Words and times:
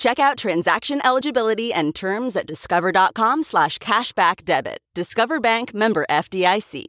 Check 0.00 0.18
out 0.18 0.38
transaction 0.38 1.02
eligibility 1.04 1.74
and 1.74 1.94
terms 1.94 2.34
at 2.34 2.46
discover.com 2.46 3.42
slash 3.42 3.76
cashback 3.78 4.46
debit. 4.46 4.78
Discover 4.94 5.40
Bank 5.40 5.74
member 5.74 6.06
FDIC. 6.08 6.86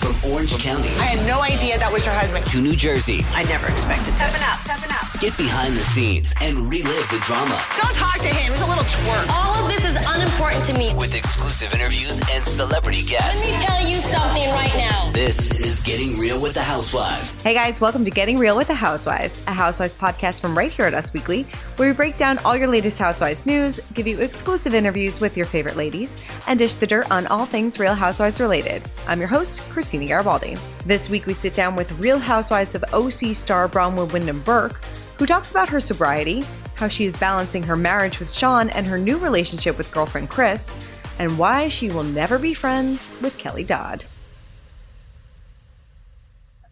From 0.00 0.32
Orange 0.32 0.58
County 0.58 0.88
I 0.88 1.04
had 1.04 1.26
no 1.26 1.42
idea 1.42 1.78
that 1.78 1.92
was 1.92 2.06
your 2.06 2.14
husband. 2.14 2.46
to 2.46 2.62
New 2.62 2.74
Jersey, 2.74 3.20
I 3.32 3.42
never 3.42 3.66
expected 3.66 4.14
this. 4.14 4.89
Get 5.20 5.36
behind 5.36 5.74
the 5.74 5.82
scenes 5.82 6.34
and 6.40 6.70
relive 6.70 7.10
the 7.10 7.20
drama 7.26 7.62
Don't 7.76 7.94
talk 7.94 8.14
to 8.20 8.26
him. 8.26 8.52
He's 8.52 8.62
a 8.62 8.66
little 8.66 8.84
twerp. 8.84 9.28
All 9.28 9.54
of 9.54 9.68
this 9.70 9.84
is 9.84 9.94
unimportant 10.08 10.64
to 10.64 10.72
me. 10.72 10.94
with 10.94 11.14
exclusive 11.14 11.74
interviews 11.74 12.22
and 12.30 12.42
celebrity 12.42 13.02
guests. 13.04 13.50
Let 13.50 13.60
me 13.60 13.66
tell 13.66 13.86
you 13.86 13.94
something 13.96 14.48
right 14.52 14.74
now. 14.74 15.10
This 15.12 15.50
is 15.60 15.82
Getting 15.82 16.18
Real 16.18 16.40
with 16.40 16.54
the 16.54 16.62
Housewives. 16.62 17.32
Hey 17.42 17.52
guys, 17.52 17.82
welcome 17.82 18.02
to 18.06 18.10
Getting 18.10 18.38
Real 18.38 18.56
with 18.56 18.68
the 18.68 18.74
Housewives, 18.74 19.44
a 19.46 19.52
Housewives 19.52 19.92
podcast 19.92 20.40
from 20.40 20.56
right 20.56 20.72
here 20.72 20.86
at 20.86 20.94
Us 20.94 21.12
Weekly, 21.12 21.42
where 21.76 21.90
we 21.90 21.94
break 21.94 22.16
down 22.16 22.38
all 22.38 22.56
your 22.56 22.68
latest 22.68 22.96
Housewives 22.96 23.44
news, 23.44 23.78
give 23.92 24.06
you 24.06 24.20
exclusive 24.20 24.72
interviews 24.72 25.20
with 25.20 25.36
your 25.36 25.44
favorite 25.44 25.76
ladies, 25.76 26.24
and 26.46 26.58
dish 26.58 26.72
the 26.72 26.86
dirt 26.86 27.10
on 27.10 27.26
all 27.26 27.44
things 27.44 27.78
Real 27.78 27.94
Housewives 27.94 28.40
related. 28.40 28.82
I'm 29.06 29.18
your 29.18 29.28
host, 29.28 29.60
Christina 29.68 30.06
Garibaldi. 30.06 30.56
This 30.86 31.10
week 31.10 31.26
we 31.26 31.34
sit 31.34 31.52
down 31.52 31.76
with 31.76 31.92
Real 32.00 32.18
Housewives 32.18 32.74
of 32.74 32.84
OC 32.94 33.36
star 33.36 33.68
Braunwyn 33.68 34.10
Windham 34.14 34.40
Burke, 34.40 34.80
who 35.20 35.26
talks 35.26 35.50
about 35.50 35.68
her 35.68 35.82
sobriety, 35.82 36.42
how 36.76 36.88
she 36.88 37.04
is 37.04 37.14
balancing 37.18 37.62
her 37.62 37.76
marriage 37.76 38.18
with 38.18 38.32
Sean 38.32 38.70
and 38.70 38.86
her 38.86 38.96
new 38.96 39.18
relationship 39.18 39.76
with 39.76 39.92
girlfriend 39.92 40.30
Kris, 40.30 40.72
and 41.18 41.36
why 41.36 41.68
she 41.68 41.90
will 41.90 42.04
never 42.04 42.38
be 42.38 42.54
friends 42.54 43.10
with 43.20 43.36
Kelly 43.36 43.62
Dodd. 43.62 44.02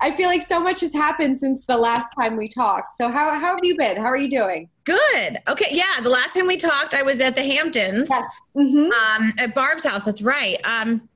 I 0.00 0.12
feel 0.16 0.28
like 0.28 0.40
so 0.40 0.58
much 0.60 0.80
has 0.80 0.94
happened 0.94 1.36
since 1.36 1.66
the 1.66 1.76
last 1.76 2.14
time 2.18 2.36
we 2.38 2.48
talked. 2.48 2.94
So 2.94 3.10
how 3.10 3.38
how 3.38 3.54
have 3.56 3.58
you 3.62 3.76
been? 3.76 3.98
How 3.98 4.06
are 4.06 4.16
you 4.16 4.30
doing? 4.30 4.70
Good. 4.84 5.36
Okay. 5.46 5.66
Yeah. 5.72 6.00
The 6.02 6.08
last 6.08 6.32
time 6.32 6.46
we 6.46 6.56
talked, 6.56 6.94
I 6.94 7.02
was 7.02 7.20
at 7.20 7.34
the 7.34 7.42
Hamptons, 7.42 8.08
Mm-hmm. 8.56 8.90
um, 8.92 9.32
at 9.38 9.54
Barb's 9.54 9.84
house. 9.84 10.04
That's 10.06 10.22
right. 10.22 10.56
Um, 10.64 11.06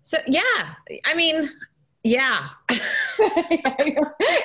so 0.00 0.16
yeah, 0.26 0.40
I 1.04 1.14
mean, 1.14 1.50
yeah. 2.04 2.50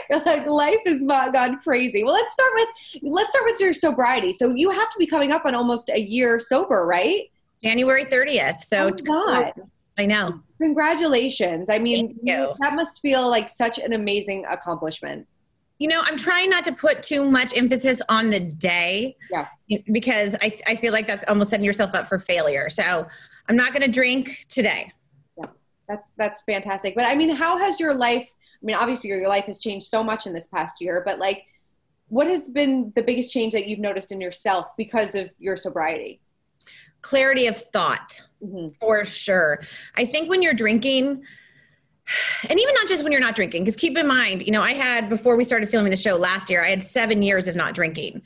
like 0.09 0.47
life 0.47 0.79
has 0.85 1.03
gone 1.03 1.59
crazy. 1.61 2.03
Well, 2.03 2.13
let's 2.13 2.33
start 2.33 2.51
with 2.55 2.69
let's 3.03 3.29
start 3.31 3.45
with 3.45 3.59
your 3.59 3.73
sobriety. 3.73 4.31
So 4.31 4.53
you 4.55 4.69
have 4.71 4.89
to 4.89 4.97
be 4.97 5.05
coming 5.05 5.33
up 5.33 5.45
on 5.45 5.53
almost 5.53 5.89
a 5.89 5.99
year 5.99 6.39
sober, 6.39 6.85
right? 6.85 7.23
January 7.61 8.05
30th. 8.05 8.63
So 8.63 8.87
Oh 8.87 8.91
God. 8.91 9.51
I 9.97 10.05
know. 10.05 10.39
Congratulations. 10.61 11.67
I 11.69 11.77
mean, 11.77 12.17
you. 12.21 12.53
that 12.61 12.73
must 12.75 13.01
feel 13.01 13.29
like 13.29 13.49
such 13.49 13.77
an 13.77 13.91
amazing 13.91 14.45
accomplishment. 14.49 15.27
You 15.77 15.89
know, 15.89 16.01
I'm 16.01 16.15
trying 16.15 16.49
not 16.49 16.63
to 16.65 16.71
put 16.71 17.03
too 17.03 17.29
much 17.29 17.55
emphasis 17.57 18.01
on 18.07 18.29
the 18.29 18.39
day. 18.39 19.17
Yeah. 19.29 19.47
Because 19.91 20.35
I, 20.41 20.57
I 20.67 20.75
feel 20.75 20.93
like 20.93 21.07
that's 21.07 21.25
almost 21.27 21.49
setting 21.49 21.65
yourself 21.65 21.93
up 21.93 22.07
for 22.07 22.19
failure. 22.19 22.69
So 22.69 23.05
I'm 23.49 23.57
not 23.57 23.73
going 23.73 23.81
to 23.81 23.91
drink 23.91 24.45
today. 24.47 24.93
That's 25.89 26.11
that's 26.17 26.41
fantastic. 26.43 26.95
But 26.95 27.05
I 27.05 27.15
mean, 27.15 27.31
how 27.35 27.57
has 27.57 27.79
your 27.79 27.95
life? 27.95 28.29
I 28.31 28.65
mean, 28.65 28.75
obviously 28.75 29.09
your, 29.09 29.19
your 29.19 29.29
life 29.29 29.45
has 29.45 29.59
changed 29.59 29.87
so 29.87 30.03
much 30.03 30.27
in 30.27 30.33
this 30.33 30.47
past 30.47 30.75
year. 30.79 31.01
But 31.05 31.19
like, 31.19 31.43
what 32.07 32.27
has 32.27 32.45
been 32.45 32.93
the 32.95 33.01
biggest 33.01 33.33
change 33.33 33.53
that 33.53 33.67
you've 33.67 33.79
noticed 33.79 34.11
in 34.11 34.21
yourself 34.21 34.67
because 34.77 35.15
of 35.15 35.29
your 35.39 35.57
sobriety? 35.57 36.21
Clarity 37.01 37.47
of 37.47 37.57
thought. 37.57 38.21
Mhm. 38.43 38.75
For 38.79 39.03
sure. 39.03 39.61
I 39.95 40.05
think 40.05 40.29
when 40.29 40.41
you're 40.43 40.53
drinking, 40.53 41.23
and 42.49 42.59
even 42.59 42.73
not 42.73 42.87
just 42.87 43.03
when 43.03 43.11
you're 43.11 43.21
not 43.21 43.35
drinking, 43.35 43.63
because 43.63 43.75
keep 43.75 43.97
in 43.97 44.07
mind, 44.07 44.45
you 44.45 44.51
know, 44.51 44.61
I 44.61 44.73
had 44.73 45.09
before 45.09 45.35
we 45.35 45.43
started 45.43 45.69
filming 45.69 45.91
the 45.91 45.97
show 45.97 46.15
last 46.15 46.49
year, 46.49 46.63
I 46.63 46.69
had 46.69 46.83
seven 46.83 47.21
years 47.21 47.47
of 47.47 47.55
not 47.55 47.73
drinking 47.73 48.21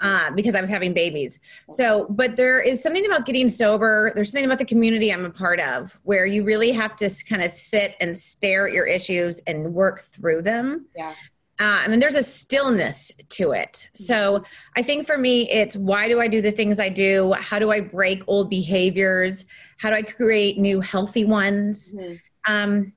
uh, 0.00 0.30
because 0.32 0.54
I 0.54 0.60
was 0.60 0.70
having 0.70 0.92
babies. 0.92 1.38
So, 1.70 2.06
but 2.10 2.36
there 2.36 2.60
is 2.60 2.82
something 2.82 3.04
about 3.06 3.26
getting 3.26 3.48
sober. 3.48 4.12
There's 4.14 4.30
something 4.30 4.46
about 4.46 4.58
the 4.58 4.64
community 4.64 5.12
I'm 5.12 5.24
a 5.24 5.30
part 5.30 5.60
of 5.60 5.98
where 6.04 6.26
you 6.26 6.44
really 6.44 6.72
have 6.72 6.96
to 6.96 7.10
kind 7.28 7.42
of 7.42 7.50
sit 7.50 7.94
and 8.00 8.16
stare 8.16 8.68
at 8.68 8.72
your 8.72 8.86
issues 8.86 9.40
and 9.46 9.74
work 9.74 10.00
through 10.00 10.42
them. 10.42 10.86
Yeah. 10.96 11.14
Uh, 11.58 11.80
I 11.84 11.88
mean, 11.88 12.00
there's 12.00 12.16
a 12.16 12.22
stillness 12.22 13.10
to 13.30 13.52
it. 13.52 13.88
So 13.94 14.44
I 14.76 14.82
think 14.82 15.06
for 15.06 15.16
me, 15.16 15.50
it's 15.50 15.74
why 15.74 16.06
do 16.06 16.20
I 16.20 16.28
do 16.28 16.42
the 16.42 16.52
things 16.52 16.78
I 16.78 16.90
do? 16.90 17.32
How 17.32 17.58
do 17.58 17.70
I 17.70 17.80
break 17.80 18.22
old 18.26 18.50
behaviors? 18.50 19.46
How 19.78 19.88
do 19.88 19.96
I 19.96 20.02
create 20.02 20.58
new 20.58 20.80
healthy 20.80 21.24
ones? 21.24 21.94
Mhm. 21.94 22.20
Um, 22.46 22.92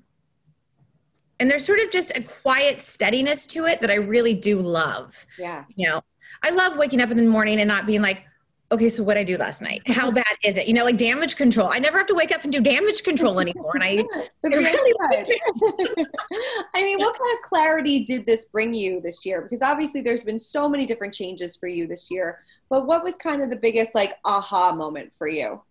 and 1.40 1.50
there's 1.50 1.66
sort 1.66 1.80
of 1.80 1.90
just 1.90 2.18
a 2.18 2.24
quiet 2.24 2.82
steadiness 2.82 3.46
to 3.48 3.66
it 3.66 3.82
that 3.82 3.90
I 3.90 3.96
really 3.96 4.34
do 4.34 4.60
love. 4.60 5.26
Yeah. 5.38 5.64
You 5.76 5.90
know, 5.90 6.02
I 6.44 6.50
love 6.52 6.78
waking 6.78 7.02
up 7.02 7.12
in 7.12 7.18
the 7.18 7.24
morning 7.24 7.60
and 7.60 7.68
not 7.68 7.86
being 7.86 8.02
like, 8.02 8.24
okay, 8.72 8.90
so 8.90 9.02
what 9.04 9.18
I 9.18 9.24
do 9.24 9.38
last 9.38 9.62
night? 9.62 9.82
How 9.88 10.12
bad 10.22 10.26
is 10.44 10.58
it? 10.58 10.68
You 10.68 10.74
know, 10.74 10.84
like 10.84 10.98
damage 10.98 11.36
control. 11.36 11.68
I 11.68 11.80
never 11.80 11.98
have 11.98 12.08
to 12.08 12.14
wake 12.14 12.34
up 12.34 12.44
and 12.44 12.52
do 12.52 12.62
damage 12.62 13.04
control 13.04 13.40
anymore. 13.40 13.72
And 13.76 13.84
I, 13.84 14.06
I 14.46 14.48
really. 14.48 14.94
I 16.76 16.84
mean, 16.84 17.00
what 17.00 17.18
kind 17.18 17.38
of 17.38 17.42
clarity 17.44 18.04
did 18.04 18.26
this 18.26 18.46
bring 18.46 18.74
you 18.74 19.02
this 19.02 19.26
year? 19.26 19.42
Because 19.42 19.62
obviously 19.62 20.02
there's 20.02 20.24
been 20.24 20.40
so 20.40 20.70
many 20.70 20.86
different 20.86 21.14
changes 21.14 21.58
for 21.58 21.68
you 21.68 21.88
this 21.88 22.12
year. 22.12 22.40
But 22.70 22.86
what 22.86 23.04
was 23.04 23.16
kind 23.16 23.42
of 23.42 23.50
the 23.50 23.56
biggest 23.56 23.96
like 23.96 24.16
aha 24.26 24.74
moment 24.74 25.14
for 25.18 25.28
you? 25.28 25.62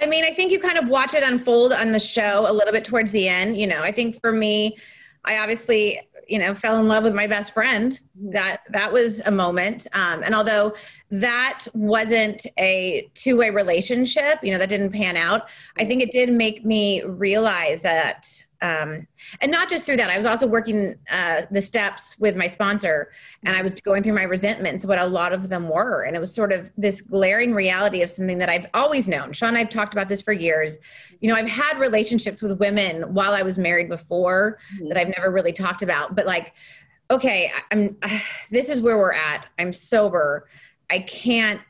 I 0.00 0.06
mean, 0.06 0.24
I 0.24 0.32
think 0.32 0.50
you 0.50 0.58
kind 0.58 0.76
of 0.76 0.88
watch 0.88 1.14
it 1.14 1.22
unfold 1.22 1.72
on 1.72 1.92
the 1.92 2.00
show 2.00 2.46
a 2.48 2.52
little 2.52 2.72
bit 2.72 2.84
towards 2.84 3.12
the 3.12 3.28
end. 3.28 3.56
You 3.56 3.68
know, 3.68 3.80
I 3.80 3.92
think 3.92 4.20
for 4.20 4.32
me, 4.32 4.76
I 5.24 5.38
obviously, 5.38 6.00
you 6.28 6.38
know, 6.38 6.54
fell 6.54 6.78
in 6.80 6.88
love 6.88 7.04
with 7.04 7.14
my 7.14 7.26
best 7.26 7.52
friend. 7.52 7.98
That 8.14 8.62
that 8.70 8.92
was 8.92 9.20
a 9.26 9.30
moment. 9.30 9.86
Um, 9.92 10.22
and 10.22 10.34
although 10.34 10.74
that 11.10 11.66
wasn't 11.74 12.46
a 12.58 13.08
two-way 13.14 13.50
relationship, 13.50 14.38
you 14.42 14.52
know, 14.52 14.58
that 14.58 14.68
didn't 14.68 14.92
pan 14.92 15.16
out. 15.16 15.48
I 15.78 15.84
think 15.84 16.02
it 16.02 16.10
did 16.10 16.30
make 16.32 16.64
me 16.64 17.02
realize 17.04 17.82
that, 17.82 18.26
um, 18.64 19.06
and 19.42 19.52
not 19.52 19.68
just 19.68 19.84
through 19.84 19.98
that. 19.98 20.08
I 20.08 20.16
was 20.16 20.24
also 20.24 20.46
working 20.46 20.94
uh, 21.10 21.42
the 21.50 21.60
steps 21.60 22.18
with 22.18 22.34
my 22.34 22.46
sponsor, 22.46 23.12
and 23.44 23.54
I 23.54 23.60
was 23.60 23.74
going 23.74 24.02
through 24.02 24.14
my 24.14 24.22
resentments, 24.22 24.86
what 24.86 24.98
a 24.98 25.06
lot 25.06 25.34
of 25.34 25.50
them 25.50 25.68
were, 25.68 26.04
and 26.04 26.16
it 26.16 26.18
was 26.18 26.34
sort 26.34 26.50
of 26.50 26.72
this 26.78 27.02
glaring 27.02 27.52
reality 27.52 28.00
of 28.00 28.08
something 28.08 28.38
that 28.38 28.48
I've 28.48 28.66
always 28.72 29.06
known. 29.06 29.34
Sean 29.34 29.50
and 29.50 29.58
I've 29.58 29.68
talked 29.68 29.92
about 29.92 30.08
this 30.08 30.22
for 30.22 30.32
years. 30.32 30.78
You 31.20 31.28
know, 31.28 31.36
I've 31.36 31.48
had 31.48 31.78
relationships 31.78 32.40
with 32.40 32.58
women 32.58 33.12
while 33.12 33.32
I 33.32 33.42
was 33.42 33.58
married 33.58 33.90
before 33.90 34.58
that 34.88 34.96
I've 34.96 35.12
never 35.14 35.30
really 35.30 35.52
talked 35.52 35.82
about, 35.82 36.14
but 36.16 36.24
like, 36.24 36.54
okay, 37.10 37.52
I'm. 37.70 37.98
This 38.50 38.70
is 38.70 38.80
where 38.80 38.96
we're 38.98 39.12
at. 39.12 39.48
I'm 39.58 39.72
sober. 39.72 40.48
I 40.88 41.00
can't 41.00 41.60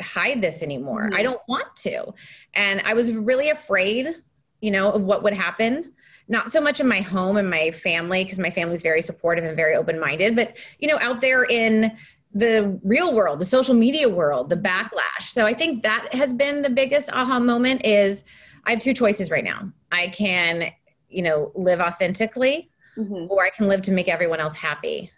hide 0.00 0.40
this 0.40 0.62
anymore. 0.62 1.10
I 1.14 1.22
don't 1.22 1.40
want 1.48 1.76
to, 1.76 2.12
and 2.54 2.80
I 2.84 2.94
was 2.94 3.12
really 3.12 3.50
afraid, 3.50 4.16
you 4.60 4.70
know, 4.72 4.90
of 4.90 5.04
what 5.04 5.22
would 5.22 5.34
happen 5.34 5.92
not 6.30 6.50
so 6.50 6.60
much 6.60 6.78
in 6.80 6.88
my 6.88 7.00
home 7.00 7.36
and 7.36 7.50
my 7.50 7.70
family 7.72 8.22
because 8.24 8.38
my 8.38 8.48
family's 8.50 8.82
very 8.82 9.02
supportive 9.02 9.44
and 9.44 9.56
very 9.56 9.74
open-minded 9.74 10.34
but 10.36 10.56
you 10.78 10.88
know 10.88 10.98
out 11.00 11.20
there 11.20 11.44
in 11.44 11.90
the 12.32 12.78
real 12.84 13.12
world 13.12 13.38
the 13.40 13.44
social 13.46 13.74
media 13.74 14.08
world 14.08 14.48
the 14.48 14.56
backlash 14.56 15.24
so 15.24 15.44
i 15.44 15.52
think 15.52 15.82
that 15.82 16.08
has 16.14 16.32
been 16.32 16.62
the 16.62 16.70
biggest 16.70 17.10
aha 17.10 17.38
moment 17.40 17.84
is 17.84 18.22
i 18.64 18.70
have 18.70 18.80
two 18.80 18.94
choices 18.94 19.30
right 19.30 19.44
now 19.44 19.70
i 19.90 20.06
can 20.08 20.70
you 21.08 21.22
know 21.22 21.50
live 21.54 21.80
authentically 21.80 22.70
Mhm. 22.96 23.28
or 23.28 23.44
i 23.44 23.50
can 23.50 23.66
live 23.68 23.82
to 23.82 23.90
make 23.92 24.08
everyone 24.08 24.38
else 24.40 24.54
happy 24.54 25.10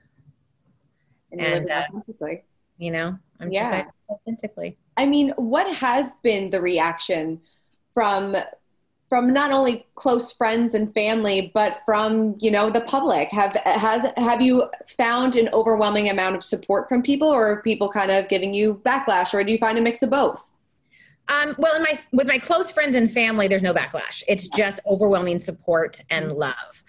And, 1.32 1.40
And, 1.40 1.70
uh, 1.70 1.84
authentically. 1.88 2.44
you 2.78 2.90
know 2.90 3.18
i'm 3.40 3.52
Yeah. 3.52 3.86
authentically 4.10 4.78
I 4.96 5.06
mean, 5.06 5.30
what 5.36 5.72
has 5.74 6.10
been 6.22 6.50
the 6.50 6.60
reaction 6.60 7.40
from 7.94 8.36
from 9.12 9.30
not 9.30 9.52
only 9.52 9.84
close 9.94 10.32
friends 10.32 10.72
and 10.72 10.94
family, 10.94 11.50
but 11.52 11.82
from 11.84 12.34
you 12.40 12.50
know 12.50 12.70
the 12.70 12.80
public? 12.80 13.28
Have 13.28 13.54
has 13.66 14.06
have 14.16 14.40
you 14.40 14.70
found 14.96 15.36
an 15.36 15.50
overwhelming 15.52 16.08
amount 16.08 16.34
of 16.34 16.42
support 16.42 16.88
from 16.88 17.02
people, 17.02 17.28
or 17.28 17.60
people 17.60 17.90
kind 17.90 18.10
of 18.10 18.26
giving 18.30 18.54
you 18.54 18.80
backlash, 18.86 19.34
or 19.34 19.44
do 19.44 19.52
you 19.52 19.58
find 19.58 19.76
a 19.76 19.82
mix 19.82 20.02
of 20.02 20.08
both? 20.08 20.50
Um, 21.28 21.54
well, 21.58 21.76
in 21.76 21.82
my 21.82 22.00
with 22.14 22.26
my 22.26 22.38
close 22.38 22.70
friends 22.70 22.94
and 22.94 23.10
family, 23.10 23.48
there's 23.48 23.62
no 23.62 23.74
backlash. 23.74 24.22
It's 24.28 24.48
just 24.48 24.80
overwhelming 24.86 25.40
support 25.40 26.00
and 26.08 26.32
love. 26.32 26.82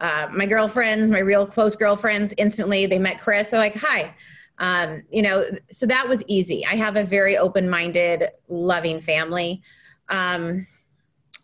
Uh, 0.00 0.26
my 0.32 0.46
girlfriends, 0.46 1.12
my 1.12 1.20
real 1.20 1.46
close 1.46 1.76
girlfriends, 1.76 2.34
instantly 2.38 2.86
they 2.86 2.98
met 2.98 3.20
Kris. 3.20 3.50
They're 3.50 3.60
like, 3.60 3.76
"Hi," 3.76 4.12
um, 4.58 5.04
you 5.12 5.22
know. 5.22 5.44
So 5.70 5.86
that 5.86 6.08
was 6.08 6.24
easy. 6.26 6.66
I 6.66 6.74
have 6.74 6.96
a 6.96 7.04
very 7.04 7.36
open-minded, 7.36 8.30
loving 8.48 9.00
family. 9.00 9.62
Um, 10.08 10.66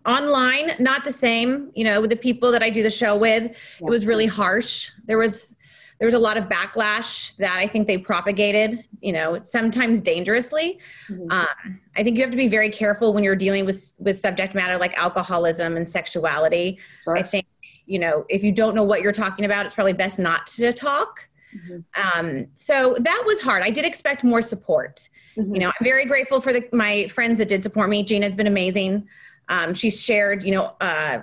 online, 0.06 0.72
not 0.78 1.04
the 1.04 1.12
same. 1.12 1.70
You 1.74 1.84
know, 1.84 2.00
with 2.00 2.10
the 2.10 2.16
people 2.16 2.50
that 2.52 2.62
I 2.62 2.70
do 2.70 2.82
the 2.82 2.90
show 2.90 3.16
with, 3.16 3.44
it 3.44 3.84
was 3.84 4.06
really 4.06 4.26
harsh. 4.26 4.90
There 5.06 5.18
was 5.18 5.54
there 5.98 6.06
was 6.06 6.14
a 6.14 6.18
lot 6.18 6.36
of 6.36 6.44
backlash 6.44 7.36
that 7.36 7.56
I 7.58 7.66
think 7.66 7.86
they 7.86 7.98
propagated, 7.98 8.84
you 9.00 9.12
know, 9.12 9.40
sometimes 9.42 10.00
dangerously. 10.00 10.80
Mm-hmm. 11.08 11.30
Um, 11.30 11.80
I 11.96 12.02
think 12.02 12.16
you 12.16 12.22
have 12.22 12.32
to 12.32 12.36
be 12.36 12.48
very 12.48 12.68
careful 12.68 13.12
when 13.14 13.22
you're 13.22 13.36
dealing 13.36 13.64
with 13.64 13.92
with 13.98 14.18
subject 14.18 14.54
matter 14.54 14.76
like 14.76 14.96
alcoholism 14.98 15.76
and 15.76 15.88
sexuality. 15.88 16.78
Sure. 17.04 17.16
I 17.16 17.22
think, 17.22 17.46
you 17.86 17.98
know, 17.98 18.24
if 18.28 18.42
you 18.42 18.52
don't 18.52 18.74
know 18.74 18.82
what 18.82 19.02
you're 19.02 19.12
talking 19.12 19.44
about, 19.44 19.66
it's 19.66 19.74
probably 19.74 19.92
best 19.92 20.18
not 20.18 20.46
to 20.48 20.72
talk. 20.72 21.28
Mm-hmm. 21.54 22.18
Um, 22.18 22.46
so 22.54 22.96
that 22.98 23.22
was 23.24 23.40
hard. 23.40 23.62
I 23.62 23.70
did 23.70 23.84
expect 23.84 24.24
more 24.24 24.42
support. 24.42 25.08
Mm-hmm. 25.36 25.54
You 25.54 25.60
know, 25.60 25.68
I'm 25.68 25.84
very 25.84 26.04
grateful 26.04 26.40
for 26.40 26.52
the, 26.52 26.68
my 26.72 27.06
friends 27.08 27.38
that 27.38 27.48
did 27.48 27.62
support 27.62 27.88
me. 27.88 28.02
Gina's 28.02 28.34
been 28.34 28.46
amazing. 28.46 29.08
Um, 29.48 29.74
she's 29.74 30.00
shared, 30.00 30.44
you 30.44 30.52
know, 30.52 30.74
uh, 30.80 31.22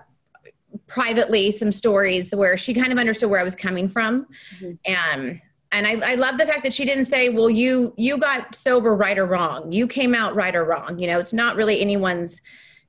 privately 0.88 1.52
some 1.52 1.72
stories 1.72 2.32
where 2.32 2.58
she 2.58 2.74
kind 2.74 2.92
of 2.92 2.98
understood 2.98 3.30
where 3.30 3.40
I 3.40 3.44
was 3.44 3.56
coming 3.56 3.88
from. 3.88 4.28
Mm-hmm. 4.60 4.72
And 4.86 5.42
and 5.74 5.88
I, 5.88 6.12
I 6.12 6.16
love 6.16 6.38
the 6.38 6.46
fact 6.46 6.64
that 6.64 6.74
she 6.74 6.84
didn't 6.84 7.06
say, 7.06 7.30
well, 7.30 7.50
you 7.50 7.94
you 7.98 8.18
got 8.18 8.54
sober 8.56 8.96
right 8.96 9.18
or 9.18 9.26
wrong. 9.26 9.72
You 9.72 9.88
came 9.88 10.14
out 10.14 10.36
right 10.36 10.54
or 10.54 10.66
wrong. 10.66 11.00
You 11.00 11.08
know, 11.08 11.20
it's 11.20 11.34
not 11.34 11.56
really 11.56 11.80
anyone's 11.80 12.42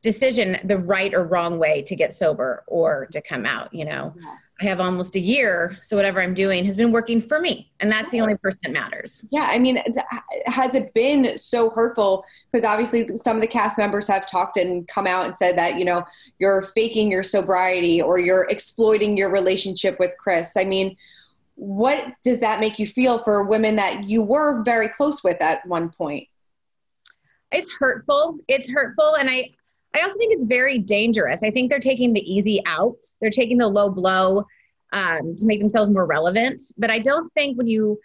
decision 0.03 0.59
the 0.65 0.79
right 0.79 1.15
or 1.15 1.23
wrong 1.25 1.59
way 1.59 1.83
to 1.83 1.95
get 1.95 2.13
sober 2.13 2.65
or 2.67 3.07
to 3.13 3.23
come 3.23 3.47
out, 3.47 3.73
you 3.73 3.85
know. 3.85 4.15
Yeah. 4.19 4.37
I 4.63 4.67
have 4.67 4.81
almost 4.81 5.17
a 5.17 5.21
year, 5.21 5.77
so 5.81 5.97
whatever 5.97 6.23
I'm 6.23 6.35
doing 6.35 6.65
has 6.67 6.77
been 6.77 6.93
working 6.93 7.21
for 7.21 7.41
me, 7.41 7.73
and 7.81 7.91
that's 7.91 8.11
the 8.11 8.21
only 8.21 8.37
person 8.37 8.61
that 8.63 8.73
matters. 8.73 9.25
Yeah, 9.31 9.49
I 9.51 9.59
mean, 9.59 9.83
has 10.47 10.77
it 10.77 10.95
been 10.95 11.37
so 11.37 11.69
hurtful? 11.69 12.25
Because 12.53 12.65
obviously, 12.65 13.17
some 13.17 13.37
of 13.37 13.41
the 13.41 13.49
cast 13.49 13.77
members 13.77 14.07
have 14.07 14.25
talked 14.25 14.57
and 14.57 14.87
come 14.87 15.09
out 15.09 15.27
and 15.27 15.37
said 15.37 15.59
that 15.59 15.81
you 15.81 15.85
know 15.85 16.05
you're 16.39 16.63
faking 16.77 17.11
your 17.11 17.25
sobriety 17.25 18.01
or 18.01 18.21
you're 18.21 18.47
exploiting 18.51 19.17
your 19.17 19.33
relationship 19.33 19.99
with 19.99 20.13
Kris. 20.17 20.57
I 20.57 20.65
mean, 20.65 20.97
what 21.57 22.05
does 22.23 22.39
that 22.39 22.61
make 22.61 22.79
you 22.79 22.87
feel 22.87 23.19
for 23.19 23.43
women 23.43 23.75
that 23.77 24.05
you 24.09 24.23
were 24.23 24.63
very 24.63 24.89
close 24.89 25.25
with 25.25 25.43
at 25.43 25.67
one 25.67 25.91
point? 25.91 26.29
It's 27.51 27.73
hurtful. 27.73 28.39
It's 28.47 28.71
hurtful, 28.71 29.17
and 29.17 29.29
I 29.29 29.51
I 29.95 30.01
also 30.01 30.17
think 30.17 30.33
it's 30.33 30.45
very 30.45 30.79
dangerous. 30.79 31.43
I 31.43 31.51
think 31.51 31.71
they're 31.71 31.79
taking 31.79 32.13
the 32.13 32.21
easy 32.21 32.61
out. 32.67 32.97
They're 33.21 33.31
taking 33.31 33.59
the 33.59 33.69
low 33.69 33.91
blow 33.91 34.47
um, 34.93 35.37
to 35.37 35.47
make 35.47 35.61
themselves 35.61 35.91
more 35.91 36.07
relevant. 36.07 36.63
But 36.79 36.91
I 36.91 36.99
don't 36.99 37.33
think 37.35 37.59
when 37.59 37.67
you 37.67 37.99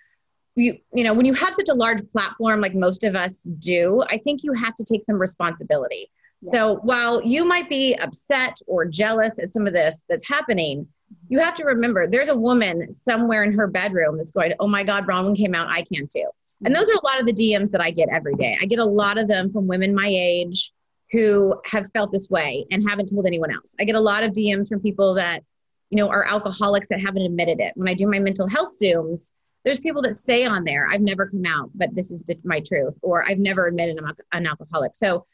you 0.55 0.77
you 0.93 1.03
know 1.03 1.13
when 1.13 1.25
you 1.25 1.33
have 1.33 1.53
such 1.53 1.69
a 1.69 1.73
large 1.73 2.01
platform 2.11 2.61
like 2.61 2.73
most 2.73 3.03
of 3.03 3.15
us 3.15 3.43
do, 3.59 4.03
I 4.07 4.17
think 4.17 4.43
you 4.43 4.53
have 4.53 4.75
to 4.75 4.83
take 4.83 5.03
some 5.03 5.17
responsibility. 5.17 6.09
Yeah. 6.41 6.51
So 6.51 6.75
while 6.83 7.23
you 7.23 7.45
might 7.45 7.69
be 7.69 7.95
upset 7.95 8.57
or 8.67 8.85
jealous 8.85 9.39
at 9.39 9.53
some 9.53 9.65
of 9.65 9.73
this 9.73 10.03
that's 10.09 10.27
happening, 10.27 10.87
you 11.29 11.39
have 11.39 11.55
to 11.55 11.63
remember 11.63 12.07
there's 12.07 12.29
a 12.29 12.37
woman 12.37 12.91
somewhere 12.91 13.43
in 13.43 13.53
her 13.53 13.67
bedroom 13.67 14.17
that's 14.17 14.31
going, 14.31 14.53
"Oh 14.59 14.67
my 14.67 14.83
God, 14.83 15.05
Braunwyn 15.05 15.37
came 15.37 15.55
out. 15.55 15.69
I 15.69 15.83
can 15.83 16.07
too." 16.07 16.29
And 16.65 16.75
those 16.75 16.89
are 16.89 16.93
a 16.93 17.05
lot 17.05 17.19
of 17.19 17.27
the 17.27 17.33
DMs 17.33 17.71
that 17.71 17.81
I 17.81 17.91
get 17.91 18.09
every 18.09 18.33
day. 18.33 18.57
I 18.59 18.65
get 18.65 18.79
a 18.79 18.85
lot 18.85 19.19
of 19.19 19.27
them 19.27 19.51
from 19.51 19.67
women 19.67 19.93
my 19.93 20.09
age 20.09 20.71
who 21.11 21.55
have 21.65 21.89
felt 21.93 22.11
this 22.11 22.29
way 22.29 22.65
and 22.71 22.87
haven't 22.87 23.09
told 23.09 23.25
anyone 23.25 23.51
else. 23.51 23.75
I 23.79 23.85
get 23.85 23.95
a 23.95 24.01
lot 24.01 24.23
of 24.23 24.31
DMs 24.31 24.67
from 24.67 24.81
people 24.81 25.13
that, 25.15 25.43
you 25.89 25.97
know, 25.97 26.09
are 26.09 26.25
alcoholics 26.25 26.89
that 26.89 26.99
haven't 26.99 27.21
admitted 27.21 27.59
it. 27.59 27.71
When 27.75 27.87
I 27.87 27.93
do 27.93 28.07
my 28.07 28.19
mental 28.19 28.47
health 28.47 28.73
Zooms, 28.81 29.31
there's 29.63 29.79
people 29.79 30.01
that 30.03 30.15
say 30.15 30.45
on 30.45 30.63
there, 30.63 30.87
I've 30.89 31.01
never 31.01 31.27
come 31.27 31.45
out, 31.45 31.69
but 31.75 31.93
this 31.93 32.11
is 32.11 32.23
my 32.43 32.59
truth, 32.59 32.93
or 33.01 33.23
I've 33.27 33.39
never 33.39 33.67
admitted 33.67 33.97
I'm 33.99 34.13
an 34.33 34.45
alcoholic. 34.45 34.95
So 34.95 35.25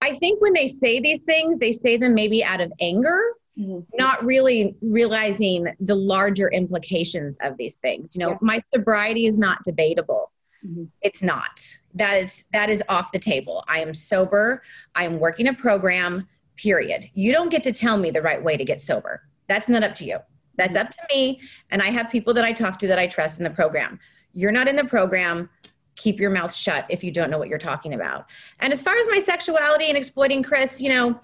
I 0.00 0.14
think 0.16 0.40
when 0.40 0.52
they 0.52 0.68
say 0.68 0.98
these 0.98 1.24
things, 1.24 1.58
they 1.58 1.72
say 1.72 1.96
them 1.96 2.12
maybe 2.14 2.42
out 2.42 2.60
of 2.60 2.72
anger, 2.80 3.18
mm-hmm. 3.58 3.80
not 3.94 4.24
really 4.24 4.74
realizing 4.82 5.66
the 5.80 5.94
larger 5.94 6.50
implications 6.50 7.38
of 7.40 7.56
these 7.56 7.76
things. 7.76 8.16
You 8.16 8.24
know, 8.24 8.30
yeah. 8.30 8.38
my 8.40 8.62
sobriety 8.74 9.26
is 9.26 9.38
not 9.38 9.58
debatable. 9.64 10.31
Mm-hmm. 10.66 10.84
It's 11.02 11.22
not. 11.22 11.60
That 11.94 12.14
is 12.14 12.44
that 12.52 12.70
is 12.70 12.82
off 12.88 13.12
the 13.12 13.18
table. 13.18 13.64
I 13.68 13.80
am 13.80 13.94
sober. 13.94 14.62
I 14.94 15.04
am 15.04 15.18
working 15.18 15.48
a 15.48 15.54
program. 15.54 16.28
Period. 16.56 17.10
You 17.14 17.32
don't 17.32 17.48
get 17.48 17.62
to 17.64 17.72
tell 17.72 17.96
me 17.96 18.10
the 18.10 18.22
right 18.22 18.42
way 18.42 18.56
to 18.56 18.64
get 18.64 18.80
sober. 18.80 19.22
That's 19.48 19.68
not 19.68 19.82
up 19.82 19.94
to 19.96 20.04
you. 20.04 20.18
That's 20.56 20.76
mm-hmm. 20.76 20.86
up 20.86 20.92
to 20.92 21.00
me. 21.10 21.40
And 21.70 21.82
I 21.82 21.90
have 21.90 22.10
people 22.10 22.34
that 22.34 22.44
I 22.44 22.52
talk 22.52 22.78
to 22.80 22.86
that 22.86 22.98
I 22.98 23.06
trust 23.06 23.38
in 23.38 23.44
the 23.44 23.50
program. 23.50 23.98
You're 24.32 24.52
not 24.52 24.68
in 24.68 24.76
the 24.76 24.84
program. 24.84 25.48
Keep 25.96 26.20
your 26.20 26.30
mouth 26.30 26.54
shut 26.54 26.86
if 26.88 27.02
you 27.02 27.10
don't 27.10 27.30
know 27.30 27.38
what 27.38 27.48
you're 27.48 27.58
talking 27.58 27.94
about. 27.94 28.26
And 28.60 28.72
as 28.72 28.82
far 28.82 28.96
as 28.96 29.06
my 29.08 29.20
sexuality 29.20 29.88
and 29.88 29.96
exploiting 29.96 30.42
Kris, 30.42 30.80
you 30.80 30.88
know, 30.88 31.20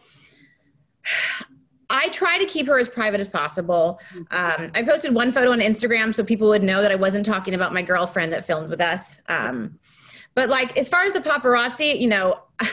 I 1.98 2.08
try 2.10 2.38
to 2.38 2.44
keep 2.44 2.68
her 2.68 2.78
as 2.78 2.88
private 2.88 3.20
as 3.20 3.26
possible. 3.26 4.00
Um, 4.30 4.70
I 4.74 4.84
posted 4.84 5.12
one 5.12 5.32
photo 5.32 5.50
on 5.50 5.58
Instagram 5.58 6.14
so 6.14 6.22
people 6.22 6.48
would 6.48 6.62
know 6.62 6.80
that 6.80 6.92
I 6.92 6.94
wasn't 6.94 7.26
talking 7.26 7.54
about 7.54 7.74
my 7.74 7.82
girlfriend 7.82 8.32
that 8.32 8.44
filmed 8.44 8.70
with 8.70 8.80
us. 8.80 9.20
Um, 9.28 9.78
but 10.36 10.48
like, 10.48 10.76
as 10.76 10.88
far 10.88 11.02
as 11.02 11.12
the 11.12 11.18
paparazzi, 11.20 11.98
you 12.00 12.06
know, 12.06 12.40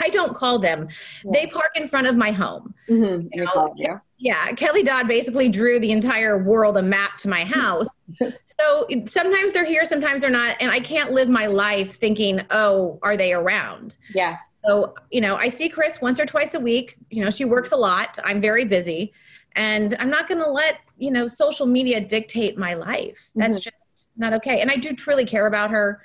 I 0.00 0.08
don't 0.10 0.34
call 0.34 0.58
them. 0.58 0.88
Yeah. 1.24 1.30
They 1.32 1.46
park 1.46 1.72
in 1.76 1.88
front 1.88 2.06
of 2.06 2.16
my 2.16 2.30
home. 2.30 2.74
Mm-hmm. 2.88 3.28
You 3.32 3.44
know? 3.44 3.74
yeah. 3.76 3.98
yeah, 4.18 4.52
Kelly 4.52 4.82
Dodd 4.82 5.08
basically 5.08 5.48
drew 5.48 5.78
the 5.78 5.92
entire 5.92 6.42
world 6.42 6.76
a 6.76 6.82
map 6.82 7.18
to 7.18 7.28
my 7.28 7.44
house. 7.44 7.88
so 8.20 8.86
sometimes 9.06 9.52
they're 9.52 9.64
here, 9.64 9.84
sometimes 9.84 10.22
they're 10.22 10.30
not, 10.30 10.56
and 10.60 10.70
I 10.70 10.80
can't 10.80 11.12
live 11.12 11.28
my 11.28 11.46
life 11.46 11.96
thinking, 11.96 12.40
"Oh, 12.50 12.98
are 13.02 13.16
they 13.16 13.32
around?" 13.32 13.96
Yeah. 14.14 14.36
So, 14.64 14.94
you 15.10 15.20
know, 15.20 15.36
I 15.36 15.48
see 15.48 15.68
Kris 15.68 16.00
once 16.00 16.20
or 16.20 16.26
twice 16.26 16.54
a 16.54 16.60
week. 16.60 16.96
You 17.10 17.24
know, 17.24 17.30
she 17.30 17.44
works 17.44 17.72
a 17.72 17.76
lot. 17.76 18.18
I'm 18.24 18.40
very 18.40 18.64
busy. 18.64 19.12
And 19.52 19.96
I'm 19.98 20.10
not 20.10 20.28
going 20.28 20.42
to 20.42 20.50
let, 20.50 20.80
you 20.98 21.10
know, 21.10 21.26
social 21.26 21.66
media 21.66 22.00
dictate 22.00 22.58
my 22.58 22.74
life. 22.74 23.30
That's 23.34 23.58
mm-hmm. 23.58 23.70
just 23.70 24.06
not 24.16 24.34
okay. 24.34 24.60
And 24.60 24.70
I 24.70 24.76
do 24.76 24.92
truly 24.92 25.24
care 25.24 25.46
about 25.46 25.70
her. 25.70 26.02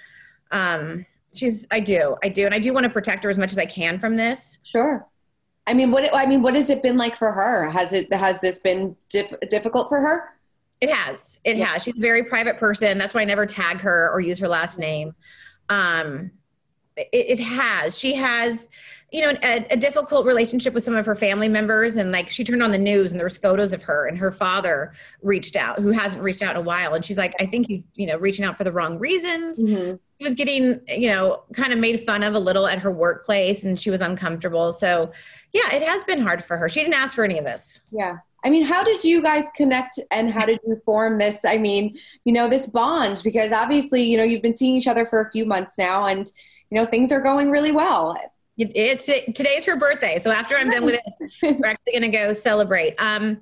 Um, 0.51 1.05
she's, 1.33 1.67
I 1.71 1.79
do, 1.79 2.15
I 2.23 2.29
do. 2.29 2.45
And 2.45 2.53
I 2.53 2.59
do 2.59 2.73
want 2.73 2.85
to 2.85 2.89
protect 2.89 3.23
her 3.23 3.29
as 3.29 3.37
much 3.37 3.51
as 3.51 3.59
I 3.59 3.65
can 3.65 3.99
from 3.99 4.15
this. 4.15 4.59
Sure. 4.63 5.07
I 5.65 5.73
mean, 5.73 5.91
what, 5.91 6.13
I 6.13 6.25
mean, 6.25 6.41
what 6.41 6.55
has 6.55 6.69
it 6.69 6.83
been 6.83 6.97
like 6.97 7.15
for 7.15 7.31
her? 7.31 7.69
Has 7.69 7.93
it, 7.93 8.11
has 8.13 8.39
this 8.41 8.59
been 8.59 8.95
dif- 9.09 9.33
difficult 9.49 9.89
for 9.89 9.99
her? 9.99 10.29
It 10.81 10.91
has. 10.91 11.39
It 11.45 11.55
yeah. 11.55 11.67
has. 11.67 11.83
She's 11.83 11.97
a 11.97 12.01
very 12.01 12.23
private 12.23 12.57
person. 12.57 12.97
That's 12.97 13.13
why 13.13 13.21
I 13.21 13.25
never 13.25 13.45
tag 13.45 13.79
her 13.79 14.11
or 14.11 14.19
use 14.19 14.39
her 14.39 14.47
last 14.49 14.77
name. 14.77 15.15
Um, 15.69 16.31
it, 16.97 17.09
it 17.11 17.39
has. 17.39 17.97
She 17.97 18.13
has, 18.15 18.67
you 19.11 19.21
know, 19.21 19.37
a, 19.43 19.65
a, 19.71 19.77
difficult 19.77 20.25
relationship 20.25 20.73
with 20.73 20.83
some 20.83 20.95
of 20.95 21.05
her 21.05 21.15
family 21.15 21.47
members. 21.47 21.97
And 21.97 22.11
like 22.11 22.29
she 22.29 22.43
turned 22.43 22.63
on 22.63 22.71
the 22.71 22.77
news 22.77 23.11
and 23.11 23.19
there 23.19 23.25
was 23.25 23.37
photos 23.37 23.73
of 23.73 23.83
her 23.83 24.07
and 24.07 24.17
her 24.17 24.31
father 24.31 24.93
reached 25.21 25.55
out, 25.55 25.79
who 25.79 25.91
hasn't 25.91 26.23
reached 26.23 26.41
out 26.41 26.55
in 26.55 26.61
a 26.61 26.65
while. 26.65 26.93
And 26.93 27.03
she's 27.03 27.17
like, 27.17 27.33
I 27.39 27.45
think 27.45 27.67
he's, 27.67 27.85
you 27.95 28.07
know, 28.07 28.17
reaching 28.17 28.45
out 28.45 28.57
for 28.57 28.63
the 28.63 28.71
wrong 28.71 28.99
reasons. 28.99 29.61
Mm-hmm. 29.61 29.95
She 30.19 30.27
was 30.27 30.33
getting, 30.35 30.79
you 30.87 31.09
know, 31.09 31.43
kind 31.53 31.73
of 31.73 31.79
made 31.79 31.99
fun 32.01 32.23
of 32.23 32.33
a 32.33 32.39
little 32.39 32.67
at 32.67 32.79
her 32.79 32.91
workplace 32.91 33.63
and 33.63 33.79
she 33.79 33.89
was 33.89 34.01
uncomfortable. 34.01 34.73
So 34.73 35.11
yeah, 35.51 35.73
it 35.73 35.81
has 35.83 36.03
been 36.03 36.19
hard 36.19 36.43
for 36.43 36.57
her. 36.57 36.69
She 36.69 36.79
didn't 36.79 36.95
ask 36.95 37.15
for 37.15 37.23
any 37.23 37.37
of 37.37 37.45
this. 37.45 37.81
Yeah. 37.91 38.17
I 38.45 38.49
mean, 38.49 38.65
how 38.65 38.83
did 38.83 39.03
you 39.03 39.21
guys 39.21 39.45
connect 39.55 39.99
and 40.11 40.29
how 40.29 40.45
did 40.45 40.59
you 40.67 40.75
form 40.75 41.17
this? 41.17 41.45
I 41.45 41.57
mean, 41.57 41.97
you 42.25 42.33
know, 42.33 42.49
this 42.49 42.67
bond 42.67 43.21
because 43.23 43.51
obviously, 43.53 44.03
you 44.03 44.17
know, 44.17 44.23
you've 44.23 44.41
been 44.41 44.55
seeing 44.55 44.75
each 44.75 44.87
other 44.87 45.05
for 45.05 45.21
a 45.21 45.31
few 45.31 45.45
months 45.45 45.77
now 45.77 46.07
and 46.07 46.29
you 46.69 46.79
know 46.79 46.85
things 46.85 47.11
are 47.11 47.21
going 47.21 47.49
really 47.49 47.71
well. 47.71 48.17
It's 48.57 49.05
today's 49.05 49.65
her 49.65 49.75
birthday 49.75 50.19
so 50.19 50.29
after 50.29 50.55
i'm 50.55 50.69
done 50.69 50.85
with 50.85 50.99
it 51.41 51.59
we're 51.59 51.69
actually 51.69 51.91
going 51.91 52.03
to 52.03 52.15
go 52.15 52.33
celebrate. 52.33 52.93
Um, 52.99 53.41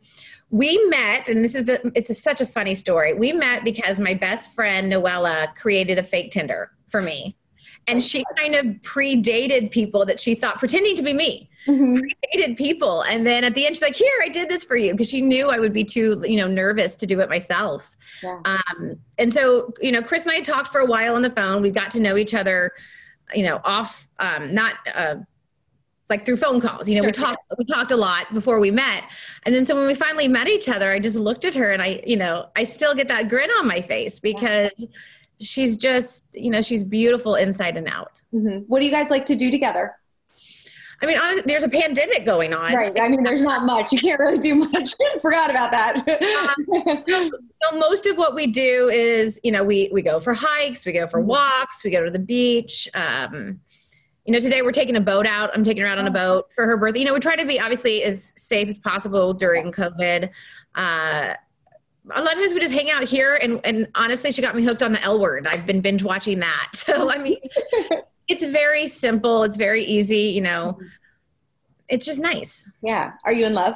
we 0.51 0.77
met 0.89 1.29
and 1.29 1.43
this 1.43 1.55
is 1.55 1.65
the 1.65 1.91
it's 1.95 2.09
a, 2.09 2.13
such 2.13 2.41
a 2.41 2.45
funny 2.45 2.75
story. 2.75 3.13
We 3.13 3.31
met 3.31 3.63
because 3.63 3.99
my 3.99 4.13
best 4.13 4.53
friend 4.53 4.91
noella 4.91 5.55
created 5.55 5.97
a 5.97 6.03
fake 6.03 6.31
tinder 6.31 6.71
for 6.89 7.01
me. 7.01 7.37
And 7.87 8.03
she 8.03 8.23
kind 8.37 8.53
of 8.53 8.65
predated 8.81 9.71
people 9.71 10.05
that 10.05 10.19
she 10.19 10.35
thought 10.35 10.59
pretending 10.59 10.95
to 10.97 11.01
be 11.01 11.13
me 11.13 11.49
mm-hmm. 11.65 11.97
predated 11.97 12.57
people. 12.57 13.01
And 13.03 13.25
then 13.25 13.43
at 13.43 13.55
the 13.55 13.65
end 13.65 13.75
she's 13.75 13.81
like 13.81 13.95
here 13.95 14.11
i 14.23 14.29
did 14.29 14.49
this 14.49 14.63
for 14.63 14.75
you 14.75 14.91
because 14.91 15.09
she 15.09 15.21
knew 15.21 15.49
i 15.49 15.57
would 15.57 15.73
be 15.73 15.83
too 15.83 16.21
you 16.25 16.37
know 16.37 16.47
nervous 16.47 16.95
to 16.97 17.07
do 17.07 17.19
it 17.21 17.29
myself. 17.29 17.95
Yeah. 18.21 18.39
um, 18.45 18.97
and 19.17 19.33
so 19.33 19.73
you 19.81 19.91
know 19.91 20.01
kris 20.01 20.25
and 20.25 20.35
i 20.35 20.41
talked 20.41 20.67
for 20.67 20.81
a 20.81 20.85
while 20.85 21.15
on 21.15 21.21
the 21.21 21.29
phone. 21.29 21.61
We 21.61 21.71
got 21.71 21.91
to 21.91 22.01
know 22.01 22.17
each 22.17 22.33
other 22.33 22.71
you 23.33 23.43
know, 23.43 23.61
off, 23.63 24.07
um, 24.19 24.53
not 24.53 24.75
uh, 24.93 25.15
like 26.09 26.25
through 26.25 26.37
phone 26.37 26.59
calls. 26.59 26.89
You 26.89 27.01
know, 27.01 27.05
we 27.05 27.11
talked 27.11 27.41
we 27.57 27.65
talked 27.65 27.91
a 27.91 27.97
lot 27.97 28.31
before 28.33 28.59
we 28.59 28.69
met. 28.69 29.03
And 29.45 29.55
then 29.55 29.65
so 29.65 29.75
when 29.75 29.87
we 29.87 29.95
finally 29.95 30.27
met 30.27 30.47
each 30.47 30.69
other, 30.69 30.91
I 30.91 30.99
just 30.99 31.15
looked 31.15 31.45
at 31.45 31.55
her 31.55 31.71
and 31.71 31.81
I, 31.81 32.01
you 32.05 32.17
know, 32.17 32.49
I 32.55 32.65
still 32.65 32.93
get 32.93 33.07
that 33.07 33.29
grin 33.29 33.49
on 33.51 33.67
my 33.67 33.81
face 33.81 34.19
because 34.19 34.71
she's 35.39 35.77
just, 35.77 36.25
you 36.33 36.51
know, 36.51 36.61
she's 36.61 36.83
beautiful 36.83 37.35
inside 37.35 37.77
and 37.77 37.87
out. 37.87 38.21
Mm-hmm. 38.33 38.59
What 38.67 38.79
do 38.79 38.85
you 38.85 38.91
guys 38.91 39.09
like 39.09 39.25
to 39.27 39.35
do 39.35 39.49
together? 39.49 39.95
I 41.01 41.05
mean, 41.07 41.17
honestly, 41.17 41.43
there's 41.47 41.63
a 41.63 41.69
pandemic 41.69 42.25
going 42.25 42.53
on. 42.53 42.73
Right. 42.73 42.97
I 42.99 43.09
mean, 43.09 43.23
there's 43.23 43.41
not 43.41 43.65
much. 43.65 43.91
You 43.91 43.99
can't 43.99 44.19
really 44.19 44.37
do 44.37 44.55
much. 44.55 44.93
Forgot 45.21 45.49
about 45.49 45.71
that. 45.71 45.97
um, 45.97 47.03
so, 47.07 47.29
so, 47.29 47.79
most 47.79 48.05
of 48.05 48.17
what 48.17 48.35
we 48.35 48.47
do 48.47 48.89
is, 48.89 49.39
you 49.43 49.51
know, 49.51 49.63
we 49.63 49.89
we 49.91 50.01
go 50.01 50.19
for 50.19 50.33
hikes, 50.33 50.85
we 50.85 50.91
go 50.91 51.07
for 51.07 51.19
mm-hmm. 51.19 51.29
walks, 51.29 51.83
we 51.83 51.89
go 51.89 52.03
to 52.03 52.11
the 52.11 52.19
beach. 52.19 52.87
Um, 52.93 53.59
you 54.25 54.33
know, 54.33 54.39
today 54.39 54.61
we're 54.61 54.71
taking 54.71 54.95
a 54.95 55.01
boat 55.01 55.25
out. 55.25 55.49
I'm 55.53 55.63
taking 55.63 55.81
her 55.81 55.89
out 55.89 55.97
on 55.97 56.05
a 56.05 56.09
oh. 56.09 56.13
boat 56.13 56.49
for 56.53 56.67
her 56.67 56.77
birthday. 56.77 56.99
You 56.99 57.05
know, 57.05 57.13
we 57.13 57.19
try 57.19 57.35
to 57.35 57.45
be 57.45 57.59
obviously 57.59 58.03
as 58.03 58.31
safe 58.35 58.69
as 58.69 58.77
possible 58.77 59.33
during 59.33 59.71
COVID. 59.71 60.29
Uh, 60.75 61.33
a 62.09 62.21
lot 62.21 62.33
of 62.33 62.39
times 62.39 62.53
we 62.53 62.59
just 62.59 62.73
hang 62.73 62.89
out 62.89 63.03
here 63.03 63.39
and, 63.41 63.59
and 63.63 63.87
honestly 63.95 64.31
she 64.31 64.41
got 64.41 64.55
me 64.55 64.63
hooked 64.63 64.81
on 64.81 64.91
the 64.91 65.01
l 65.03 65.19
word 65.19 65.45
i've 65.45 65.67
been 65.67 65.81
binge 65.81 66.03
watching 66.03 66.39
that 66.39 66.69
so 66.73 67.11
i 67.11 67.17
mean 67.17 67.37
it's 68.31 68.45
very 68.45 68.87
simple 68.87 69.43
it's 69.43 69.57
very 69.57 69.83
easy 69.83 70.31
you 70.35 70.41
know 70.41 70.79
it's 71.89 72.05
just 72.05 72.19
nice 72.19 72.65
yeah 72.81 73.11
are 73.25 73.33
you 73.33 73.45
in 73.45 73.53
love 73.53 73.75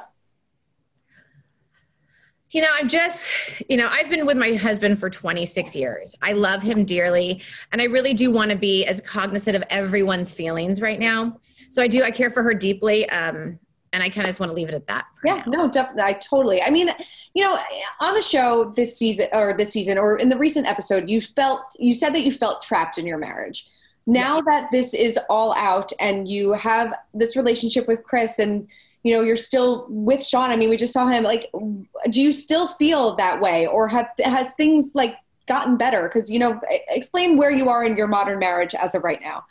you 2.52 2.62
know 2.62 2.70
i'm 2.76 2.88
just 2.88 3.32
you 3.70 3.76
know 3.76 3.90
i've 3.92 4.10
been 4.10 4.26
with 4.26 4.38
my 4.38 4.54
husband 4.54 4.98
for 4.98 5.10
26 5.10 5.76
years 5.76 6.16
i 6.22 6.32
love 6.32 6.62
him 6.62 6.86
dearly 6.86 7.42
and 7.74 7.82
i 7.82 7.86
really 7.86 8.14
do 8.14 8.32
want 8.32 8.50
to 8.50 8.58
be 8.58 8.86
as 8.86 9.02
cognizant 9.02 9.58
of 9.58 9.64
everyone's 9.70 10.32
feelings 10.32 10.80
right 10.80 11.00
now 11.00 11.38
so 11.70 11.84
i 11.84 11.88
do 11.88 12.02
i 12.02 12.10
care 12.10 12.30
for 12.30 12.42
her 12.42 12.54
deeply 12.54 13.08
um, 13.10 13.60
and 13.96 14.04
I 14.04 14.10
kind 14.10 14.26
of 14.26 14.32
just 14.32 14.42
want 14.42 14.50
to 14.50 14.54
leave 14.54 14.68
it 14.68 14.76
at 14.76 14.86
that. 14.88 15.06
yeah, 15.24 15.42
now. 15.48 15.64
no, 15.64 15.70
definitely. 15.70 16.04
I 16.04 16.14
totally. 16.14 16.62
I 16.62 16.70
mean, 16.70 16.90
you 17.34 17.46
know, 17.46 17.58
on 18.02 18.14
the 18.14 18.22
show 18.22 18.74
this 18.76 18.98
season 18.98 19.28
or 19.32 19.56
this 19.58 19.72
season 19.72 19.98
or 19.98 20.18
in 20.18 20.28
the 20.28 20.38
recent 20.38 20.68
episode, 20.68 21.10
you 21.10 21.22
felt 21.22 21.62
you 21.80 21.96
said 21.96 22.14
that 22.14 22.26
you 22.26 22.32
felt 22.34 22.62
trapped 22.62 22.98
in 22.98 23.08
your 23.08 23.18
marriage. 23.18 23.70
Now 24.08 24.42
that 24.42 24.70
this 24.72 24.94
is 24.94 25.18
all 25.30 25.54
out 25.56 25.92
and 26.00 26.28
you 26.28 26.54
have 26.54 26.94
this 27.14 27.36
relationship 27.36 27.88
with 27.88 28.04
Kris 28.04 28.40
and 28.40 28.68
you 29.04 29.14
know 29.14 29.22
you're 29.22 29.36
still 29.36 29.86
with 29.90 30.26
Sean. 30.26 30.50
I 30.50 30.56
mean, 30.56 30.70
we 30.70 30.78
just 30.78 30.94
saw 30.94 31.08
him. 31.08 31.24
Like, 31.24 31.52
do 32.10 32.22
you 32.22 32.32
still 32.32 32.70
feel 32.70 33.16
that 33.18 33.40
way, 33.40 33.68
or 33.68 33.88
have 33.88 34.10
has 34.24 34.54
things 34.54 34.94
like 34.96 35.16
gotten 35.48 35.78
better? 35.78 36.04
Because 36.04 36.30
you 36.30 36.40
know, 36.40 36.60
explain 36.90 37.38
where 37.38 37.52
you 37.52 37.70
are 37.70 37.86
in 37.86 37.96
your 37.96 38.08
modern 38.08 38.40
marriage 38.40 38.74
as 38.74 38.96
of 38.96 39.04
right 39.04 39.22
now. 39.22 39.44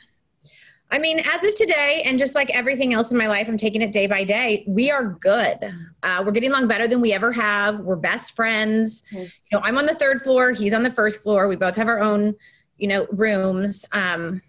I 0.90 0.98
mean, 0.98 1.20
as 1.20 1.42
of 1.42 1.54
today, 1.56 2.02
and 2.04 2.18
just 2.18 2.34
like 2.34 2.50
everything 2.50 2.94
else 2.94 3.10
in 3.10 3.16
my 3.16 3.26
life, 3.26 3.48
I'm 3.48 3.56
taking 3.56 3.82
it 3.82 3.90
day 3.90 4.06
by 4.06 4.22
day. 4.22 4.64
We 4.68 4.90
are 4.90 5.04
good. 5.04 5.58
Uh, 6.02 6.22
we're 6.24 6.32
getting 6.32 6.50
along 6.50 6.68
better 6.68 6.86
than 6.86 7.00
we 7.00 7.12
ever 7.12 7.32
have. 7.32 7.80
We're 7.80 7.96
best 7.96 8.36
friends. 8.36 9.02
Mm-hmm. 9.10 9.22
You 9.22 9.30
know, 9.52 9.60
I'm 9.64 9.78
on 9.78 9.86
the 9.86 9.94
third 9.94 10.22
floor. 10.22 10.52
He's 10.52 10.74
on 10.74 10.82
the 10.82 10.90
first 10.90 11.22
floor. 11.22 11.48
We 11.48 11.56
both 11.56 11.74
have 11.74 11.88
our 11.88 11.98
own, 11.98 12.36
you 12.78 12.88
know, 12.88 13.06
rooms. 13.12 13.84
Um, 13.92 14.42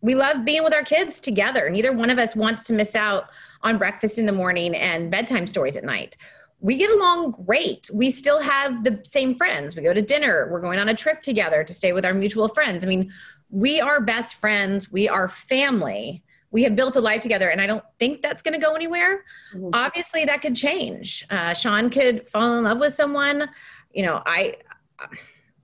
we 0.00 0.14
love 0.14 0.44
being 0.44 0.62
with 0.62 0.74
our 0.74 0.82
kids 0.82 1.18
together. 1.18 1.70
Neither 1.70 1.92
one 1.92 2.10
of 2.10 2.18
us 2.18 2.36
wants 2.36 2.64
to 2.64 2.72
miss 2.72 2.94
out 2.94 3.30
on 3.62 3.78
breakfast 3.78 4.18
in 4.18 4.26
the 4.26 4.32
morning 4.32 4.74
and 4.76 5.10
bedtime 5.10 5.46
stories 5.46 5.76
at 5.76 5.84
night. 5.84 6.16
We 6.60 6.76
get 6.76 6.90
along 6.90 7.32
great. 7.46 7.90
We 7.92 8.10
still 8.10 8.40
have 8.40 8.84
the 8.84 9.00
same 9.04 9.34
friends. 9.34 9.74
We 9.74 9.82
go 9.82 9.94
to 9.94 10.02
dinner. 10.02 10.48
We're 10.50 10.60
going 10.60 10.78
on 10.78 10.88
a 10.88 10.94
trip 10.94 11.22
together 11.22 11.64
to 11.64 11.74
stay 11.74 11.92
with 11.92 12.04
our 12.04 12.14
mutual 12.14 12.48
friends. 12.48 12.84
I 12.84 12.88
mean, 12.88 13.12
we 13.50 13.80
are 13.80 14.00
best 14.00 14.34
friends, 14.34 14.90
we 14.90 15.08
are 15.08 15.28
family. 15.28 16.22
We 16.50 16.62
have 16.64 16.76
built 16.76 16.94
a 16.94 17.00
life 17.00 17.20
together, 17.20 17.48
and 17.48 17.60
I 17.60 17.66
don't 17.66 17.82
think 17.98 18.22
that's 18.22 18.40
going 18.40 18.54
to 18.54 18.64
go 18.64 18.74
anywhere. 18.74 19.24
Mm-hmm. 19.52 19.70
Obviously, 19.72 20.24
that 20.24 20.40
could 20.40 20.54
change. 20.54 21.26
Uh, 21.28 21.52
Sean 21.52 21.90
could 21.90 22.28
fall 22.28 22.58
in 22.58 22.64
love 22.64 22.78
with 22.78 22.94
someone. 22.94 23.48
You 23.92 24.04
know, 24.04 24.22
I, 24.24 24.58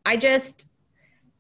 I 0.05 0.17
just 0.17 0.67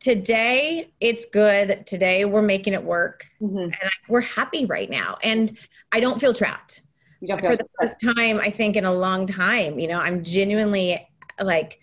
today 0.00 0.90
it's 1.00 1.26
good. 1.26 1.86
Today 1.86 2.24
we're 2.24 2.42
making 2.42 2.72
it 2.72 2.82
work, 2.82 3.26
mm-hmm. 3.40 3.58
and 3.58 3.90
we're 4.08 4.20
happy 4.22 4.66
right 4.66 4.90
now. 4.90 5.18
And 5.22 5.56
I 5.92 6.00
don't 6.00 6.20
feel 6.20 6.34
trapped. 6.34 6.82
Don't 7.26 7.40
feel 7.40 7.50
For 7.50 7.56
the 7.56 7.68
first 7.80 7.96
time, 8.16 8.40
I 8.40 8.50
think 8.50 8.76
in 8.76 8.86
a 8.86 8.92
long 8.92 9.26
time, 9.26 9.78
you 9.78 9.86
know, 9.86 9.98
I'm 9.98 10.24
genuinely 10.24 11.06
like 11.42 11.80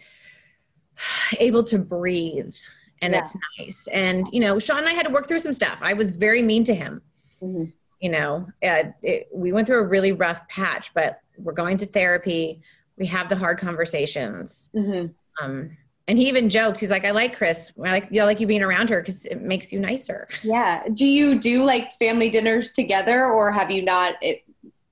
able 1.40 1.64
to 1.64 1.78
breathe 1.78 2.56
and 3.02 3.14
yeah. 3.14 3.20
it's 3.20 3.36
nice. 3.60 3.88
And 3.92 4.28
you 4.32 4.40
know, 4.40 4.60
Sean 4.60 4.80
and 4.80 4.88
I 4.88 4.94
had 4.94 5.06
to 5.06 5.12
work 5.12 5.28
through 5.28 5.40
some 5.40 5.54
stuff. 5.54 5.80
I 5.82 5.94
was 5.94 6.12
very 6.12 6.42
mean 6.42 6.64
to 6.66 6.76
him. 6.76 7.02
Mm-hmm. 7.42 7.66
You 8.02 8.10
know, 8.10 8.48
uh, 8.64 8.84
it, 9.02 9.28
we 9.34 9.52
went 9.52 9.68
through 9.68 9.80
a 9.80 9.88
really 9.88 10.12
rough 10.12 10.48
patch, 10.48 10.94
but 10.94 11.20
we're 11.38 11.54
going 11.54 11.78
to 11.78 11.86
therapy. 11.86 12.62
We 12.98 13.08
have 13.08 13.30
the 13.30 13.36
hard 13.36 13.60
conversations. 13.60 14.70
Mm-hmm. 14.76 15.08
Um, 15.44 15.72
and 16.08 16.18
he 16.18 16.28
even 16.28 16.50
jokes. 16.50 16.80
He's 16.80 16.90
like, 16.90 17.06
"I 17.06 17.12
like 17.12 17.36
Kris. 17.36 17.72
I 17.78 17.92
like, 17.92 18.08
yeah, 18.12 18.24
I 18.24 18.26
like 18.26 18.40
you 18.40 18.48
being 18.48 18.64
around 18.64 18.90
her 18.90 19.02
because 19.02 19.26
it 19.26 19.42
makes 19.42 19.72
you 19.72 19.80
nicer." 19.80 20.28
Yeah. 20.44 20.84
Do 20.94 21.06
you 21.06 21.40
do 21.40 21.64
like 21.64 21.98
family 22.00 22.30
dinners 22.30 22.72
together, 22.72 23.26
or 23.26 23.52
have 23.52 23.70
you 23.70 23.84
not 23.84 24.16
it, 24.22 24.44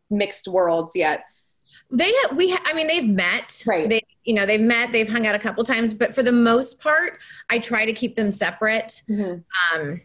mixed 0.10 0.48
worlds 0.48 0.96
yet? 0.96 1.24
They 1.92 2.12
we 2.36 2.58
I 2.66 2.74
mean 2.74 2.88
they've 2.88 3.08
met 3.08 3.64
right. 3.66 3.88
They 3.88 4.02
you 4.24 4.34
know 4.34 4.46
they've 4.46 4.60
met 4.60 4.92
they've 4.92 5.08
hung 5.08 5.28
out 5.28 5.36
a 5.36 5.40
couple 5.40 5.64
times 5.64 5.94
but 5.94 6.16
for 6.16 6.24
the 6.24 6.32
most 6.32 6.80
part 6.80 7.22
I 7.50 7.60
try 7.60 7.86
to 7.86 7.94
keep 7.94 8.16
them 8.16 8.32
separate. 8.32 9.04
Mm-hmm. 9.10 9.80
Um, 9.80 10.02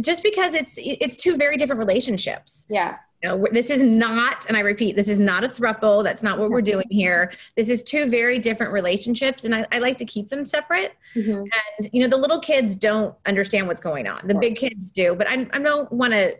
just 0.00 0.22
because 0.22 0.54
it's 0.54 0.74
it's 0.78 1.16
two 1.16 1.36
very 1.36 1.56
different 1.56 1.80
relationships. 1.80 2.66
Yeah. 2.70 2.96
Know, 3.24 3.46
this 3.52 3.70
is 3.70 3.82
not, 3.82 4.44
and 4.48 4.56
I 4.56 4.60
repeat, 4.60 4.96
this 4.96 5.08
is 5.08 5.18
not 5.18 5.44
a 5.44 5.48
thruple. 5.48 6.04
That's 6.04 6.22
not 6.22 6.38
what 6.38 6.50
we're 6.50 6.60
doing 6.60 6.86
here. 6.90 7.32
This 7.56 7.70
is 7.70 7.82
two 7.82 8.10
very 8.10 8.38
different 8.38 8.70
relationships, 8.70 9.44
and 9.44 9.54
I, 9.54 9.66
I 9.72 9.78
like 9.78 9.96
to 9.96 10.04
keep 10.04 10.28
them 10.28 10.44
separate. 10.44 10.92
Mm-hmm. 11.14 11.38
And 11.78 11.88
you 11.90 12.02
know, 12.02 12.08
the 12.08 12.18
little 12.18 12.38
kids 12.38 12.76
don't 12.76 13.14
understand 13.24 13.66
what's 13.66 13.80
going 13.80 14.06
on. 14.06 14.26
The 14.26 14.34
big 14.34 14.56
kids 14.56 14.90
do, 14.90 15.14
but 15.14 15.26
I, 15.26 15.46
I 15.52 15.58
don't 15.58 15.90
want 15.90 16.12
to 16.12 16.36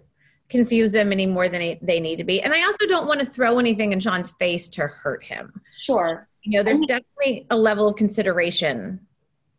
confuse 0.50 0.92
them 0.92 1.10
any 1.10 1.24
more 1.24 1.48
than 1.48 1.78
they 1.80 2.00
need 2.00 2.16
to 2.16 2.24
be. 2.24 2.42
And 2.42 2.52
I 2.52 2.62
also 2.64 2.86
don't 2.86 3.06
want 3.06 3.20
to 3.20 3.26
throw 3.26 3.58
anything 3.58 3.92
in 3.92 4.00
Sean's 4.00 4.32
face 4.32 4.68
to 4.68 4.82
hurt 4.86 5.24
him. 5.24 5.58
Sure. 5.78 6.28
You 6.42 6.58
know, 6.58 6.62
there's 6.62 6.80
definitely 6.80 7.46
a 7.48 7.56
level 7.56 7.88
of 7.88 7.96
consideration 7.96 9.00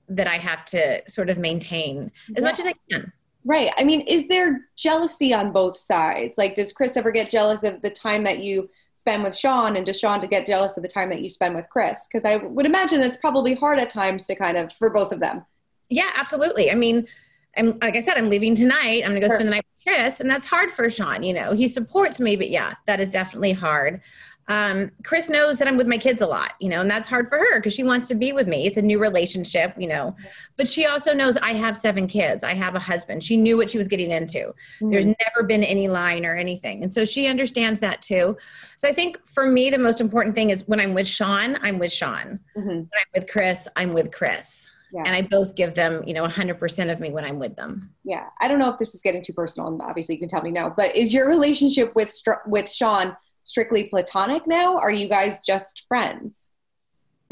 that 0.10 0.27
I 0.27 0.38
have 0.38 0.63
to 0.65 1.01
sort 1.10 1.32
of 1.32 1.39
maintain 1.39 2.12
as 2.36 2.44
yeah. 2.44 2.50
much 2.50 2.60
as 2.60 2.67
I 2.67 2.74
can. 2.91 3.12
Right. 3.46 3.72
I 3.78 3.84
mean, 3.84 4.02
is 4.02 4.28
there 4.28 4.62
jealousy 4.75 5.32
on 5.32 5.52
both 5.52 5.78
sides? 5.78 6.34
Like, 6.36 6.56
does 6.56 6.74
Kris 6.74 6.98
ever 6.98 7.12
get 7.12 7.30
jealous 7.30 7.64
of 7.64 7.80
the 7.84 7.92
time 7.92 8.24
that 8.24 8.40
you 8.40 8.70
spend 8.96 9.24
with 9.24 9.38
Sean, 9.38 9.75
and 9.75 9.86
does 9.86 10.00
Sean 10.00 10.20
to 10.22 10.28
get 10.28 10.48
jealous 10.48 10.78
of 10.78 10.84
the 10.84 10.90
time 10.90 11.10
that 11.12 11.22
you 11.22 11.30
spend 11.30 11.54
with 11.56 11.70
Kris? 11.70 12.08
Because 12.08 12.25
I 12.25 12.38
would 12.38 12.66
imagine 12.66 13.02
it's 13.02 13.18
probably 13.18 13.54
hard 13.54 13.80
at 13.80 13.92
times 13.92 14.25
to 14.25 14.36
kind 14.36 14.58
of 14.58 14.74
for 14.74 14.90
both 14.90 15.12
of 15.12 15.20
them. 15.20 15.46
Yeah, 15.90 16.10
absolutely. 16.16 16.72
I 16.72 16.75
mean, 16.75 17.08
I'm 17.56 17.78
like 17.82 17.96
I 17.96 18.02
said, 18.02 18.18
I'm 18.18 18.30
leaving 18.30 18.56
tonight. 18.56 19.04
I'm 19.04 19.12
gonna 19.12 19.20
go 19.20 19.28
sure. 19.28 19.36
spend 19.36 19.48
the 19.48 19.56
night 19.56 19.66
with 19.78 19.94
Kris, 19.94 20.20
and 20.22 20.30
that's 20.30 20.48
hard 20.48 20.72
for 20.72 20.90
Sean. 20.90 21.22
You 21.22 21.34
know, 21.34 21.54
he 21.54 21.68
supports 21.68 22.20
me, 22.20 22.36
but 22.36 22.50
yeah, 22.50 22.74
that 22.88 23.00
is 23.00 23.12
definitely 23.12 23.54
hard. 23.54 24.02
Um, 24.48 24.92
Kris 25.04 25.30
knows 25.30 25.58
that 25.58 25.68
I'm 25.68 25.78
with 25.78 25.88
my 25.88 25.98
kids 25.98 26.22
a 26.22 26.28
lot, 26.28 26.54
you 26.60 26.70
know, 26.70 26.82
and 26.82 26.90
that's 26.90 27.08
hard 27.08 27.30
for 27.30 27.38
her 27.38 27.60
because 27.60 27.74
she 27.74 27.84
wants 27.84 28.08
to 28.10 28.16
be 28.16 28.32
with 28.32 28.48
me. 28.48 28.68
It's 28.68 28.78
a 28.78 28.82
new 28.82 29.00
relationship, 29.00 29.74
you 29.78 29.88
know, 29.88 30.16
but 30.56 30.68
she 30.68 30.86
also 30.86 31.14
knows 31.14 31.36
I 31.38 31.54
have 31.54 31.78
seven 31.78 32.08
kids. 32.08 32.44
I 32.44 32.54
have 32.54 32.75
a 32.75 32.80
husband. 32.80 33.24
She 33.24 33.38
knew 33.38 33.58
what 33.58 33.70
she 33.70 33.78
was 33.78 33.88
getting 33.88 34.12
into. 34.12 34.40
Mm-hmm. 34.40 34.90
There's 34.90 35.06
never 35.06 35.48
been 35.48 35.64
any 35.64 35.88
line 35.88 36.25
or 36.25 36.36
anything. 36.36 36.84
And 36.84 36.94
so 36.94 37.06
she 37.06 37.28
understands 37.28 37.80
that 37.80 38.02
too. 38.02 38.38
So 38.78 38.88
I 38.88 38.94
think 38.94 39.20
for 39.28 39.48
me, 39.48 39.70
the 39.70 39.80
most 39.80 40.00
important 40.00 40.36
thing 40.36 40.52
is 40.52 40.68
when 40.68 40.80
I'm 40.80 40.94
with 40.94 41.08
Sean, 41.08 41.58
I'm 41.62 41.80
with 41.80 41.92
Sean. 41.92 42.40
Mm-hmm. 42.56 42.68
When 42.68 42.90
I'm 42.94 43.22
with 43.22 43.28
Kris, 43.28 43.68
I'm 43.75 43.94
with 43.94 44.12
Kris 44.12 44.70
yeah. 44.96 45.04
and 45.06 45.16
I 45.16 45.22
both 45.24 45.56
give 45.56 45.74
them, 45.74 46.04
you 46.06 46.14
know, 46.14 46.25
100% 46.25 46.92
of 46.92 47.00
me 47.00 47.12
when 47.12 47.25
I'm 47.25 47.38
with 47.38 47.56
them. 47.56 47.92
Yeah. 48.04 48.28
I 48.40 48.48
don't 48.48 48.60
know 48.60 48.70
if 48.70 48.78
this 48.78 48.96
is 48.96 49.02
getting 49.02 49.22
too 49.22 49.34
personal, 49.34 49.68
and 49.68 49.82
obviously 49.82 50.16
you 50.16 50.20
can 50.20 50.30
tell 50.30 50.42
me 50.42 50.52
no, 50.52 50.74
but 50.75 50.96
is 50.96 51.14
your 51.14 51.28
relationship 51.28 51.94
with 51.96 52.14
with 52.46 52.72
Sean 52.72 53.16
strictly 53.46 53.86
platonic 53.86 54.46
now? 54.46 54.78
Are 54.78 54.92
you 54.92 55.08
guys 55.08 55.40
just 55.40 55.86
friends? 55.88 56.50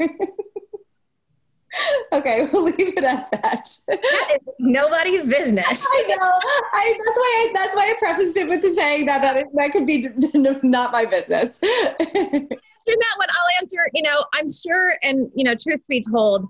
okay, 2.12 2.48
we'll 2.52 2.62
leave 2.76 2.96
it 2.96 3.04
at 3.04 3.30
that. 3.30 3.68
that 3.88 4.38
nobody's 4.58 5.24
business. 5.24 5.86
I 5.92 6.04
know. 6.08 6.40
I, 6.72 6.98
that's 7.04 7.18
why. 7.18 7.36
I, 7.36 7.52
that's 7.52 7.76
why 7.76 7.90
I 7.90 7.94
prefaced 7.98 8.36
it 8.36 8.48
with 8.48 8.62
the 8.62 8.70
saying 8.70 9.06
that 9.06 9.20
that, 9.20 9.46
that 9.54 9.72
could 9.72 9.86
be 9.86 10.08
not 10.62 10.92
my 10.92 11.04
business. 11.04 11.60
answer 11.62 11.98
that 12.00 13.14
one, 13.18 13.28
I'll 13.28 13.60
answer. 13.60 13.90
You 13.92 14.02
know, 14.02 14.24
I'm 14.32 14.50
sure, 14.50 14.94
and 15.02 15.30
you 15.34 15.44
know, 15.44 15.54
truth 15.54 15.80
be 15.88 16.00
told, 16.00 16.48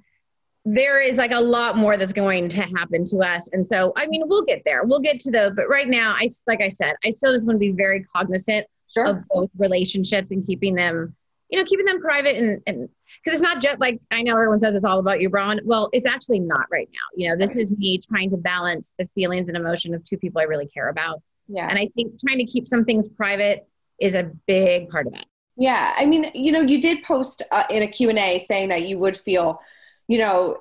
there 0.65 1.01
is 1.01 1.19
like 1.19 1.33
a 1.33 1.41
lot 1.41 1.77
more 1.77 1.97
that's 1.97 2.13
going 2.13 2.49
to 2.49 2.63
happen 2.63 3.05
to 3.05 3.19
us 3.19 3.51
and 3.53 3.67
so 3.67 3.93
i 3.97 4.07
mean 4.07 4.23
we'll 4.25 4.45
get 4.45 4.63
there 4.65 4.83
we'll 4.85 4.99
get 4.99 5.21
to 5.21 5.31
the 5.31 5.53
but 5.55 5.69
right 5.69 5.89
now 5.89 6.17
i 6.19 6.27
like 6.47 6.63
i 6.63 6.69
said 6.69 6.95
i 7.05 7.11
still 7.11 7.33
just 7.33 7.47
want 7.47 7.57
to 7.57 7.61
be 7.61 7.71
very 7.71 8.03
cognizant 8.05 8.67
sure. 8.95 9.07
of 9.07 9.25
both 9.29 9.51
relationships 9.59 10.33
and 10.33 10.47
keeping 10.47 10.75
them 10.75 11.15
you 11.51 11.59
know 11.59 11.65
keeping 11.65 11.87
them 11.87 12.01
private 12.01 12.37
and 12.37 12.61
and 12.67 12.89
because 13.23 13.39
it's 13.39 13.43
not 13.43 13.61
just 13.61 13.79
like 13.79 14.01
i 14.11 14.23
know 14.23 14.33
everyone 14.33 14.59
says 14.59 14.75
it's 14.75 14.85
all 14.85 14.99
about 14.99 15.21
you 15.21 15.29
braun 15.29 15.61
well 15.65 15.91
it's 15.93 16.07
actually 16.07 16.41
not 16.41 16.67
right 16.73 16.89
now 16.93 17.07
you 17.15 17.29
know 17.29 17.37
this 17.37 17.57
is 17.57 17.71
me 17.73 17.99
trying 17.99 18.31
to 18.31 18.37
balance 18.39 18.95
the 18.99 19.09
feelings 19.15 19.49
and 19.49 19.57
emotion 19.57 19.95
of 19.95 20.03
two 20.05 20.17
people 20.17 20.41
i 20.41 20.45
really 20.45 20.67
care 20.67 20.89
about 20.89 21.23
Yeah. 21.49 21.69
And 21.69 21.79
I 21.79 21.89
think 21.95 22.19
trying 22.21 22.39
to 22.39 22.47
keep 22.47 22.69
some 22.69 22.85
things 22.85 23.09
private 23.09 23.69
is 24.01 24.15
a 24.15 24.31
big 24.47 24.89
part 24.89 25.07
of 25.07 25.13
that. 25.13 25.27
Yeah, 25.57 25.93
I 25.97 26.05
mean, 26.07 26.31
you 26.35 26.51
know, 26.51 26.61
you 26.61 26.81
did 26.81 27.05
post 27.05 27.43
uh, 27.53 27.65
in 27.71 27.83
a 27.83 27.87
Q&A 27.87 28.39
saying 28.39 28.71
that 28.71 28.83
you 28.89 28.99
would 28.99 29.17
feel, 29.17 29.61
you 30.09 30.19
know, 30.19 30.59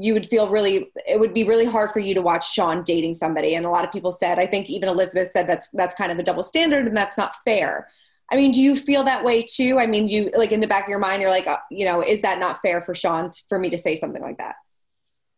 you 0.00 0.14
would 0.14 0.26
feel 0.28 0.48
really 0.48 0.90
it 1.06 1.20
would 1.20 1.34
be 1.34 1.44
really 1.44 1.66
hard 1.66 1.90
for 1.90 1.98
you 1.98 2.14
to 2.14 2.22
watch 2.22 2.52
Sean 2.52 2.82
dating 2.84 3.14
somebody 3.14 3.54
and 3.54 3.66
a 3.66 3.70
lot 3.70 3.84
of 3.84 3.92
people 3.92 4.12
said, 4.12 4.38
I 4.38 4.46
think 4.46 4.70
even 4.70 4.88
Elizabeth 4.88 5.30
said 5.32 5.46
that's 5.46 5.68
that's 5.70 5.94
kind 5.94 6.10
of 6.10 6.18
a 6.18 6.22
double 6.22 6.42
standard 6.42 6.86
and 6.86 6.96
that's 6.96 7.18
not 7.18 7.36
fair. 7.44 7.88
I 8.32 8.36
mean, 8.36 8.52
do 8.52 8.62
you 8.62 8.74
feel 8.76 9.04
that 9.04 9.22
way 9.22 9.42
too? 9.42 9.78
I 9.78 9.86
mean, 9.86 10.08
you 10.08 10.30
like 10.36 10.52
in 10.52 10.60
the 10.60 10.66
back 10.66 10.84
of 10.84 10.88
your 10.88 10.98
mind 10.98 11.20
you're 11.20 11.30
like, 11.30 11.46
uh, 11.46 11.58
you 11.70 11.84
know, 11.84 12.02
is 12.02 12.22
that 12.22 12.38
not 12.38 12.62
fair 12.62 12.82
for 12.82 12.94
Sean 12.94 13.30
t- 13.30 13.42
for 13.48 13.58
me 13.58 13.68
to 13.70 13.78
say 13.78 13.96
something 13.96 14.22
like 14.22 14.38
that? 14.38 14.56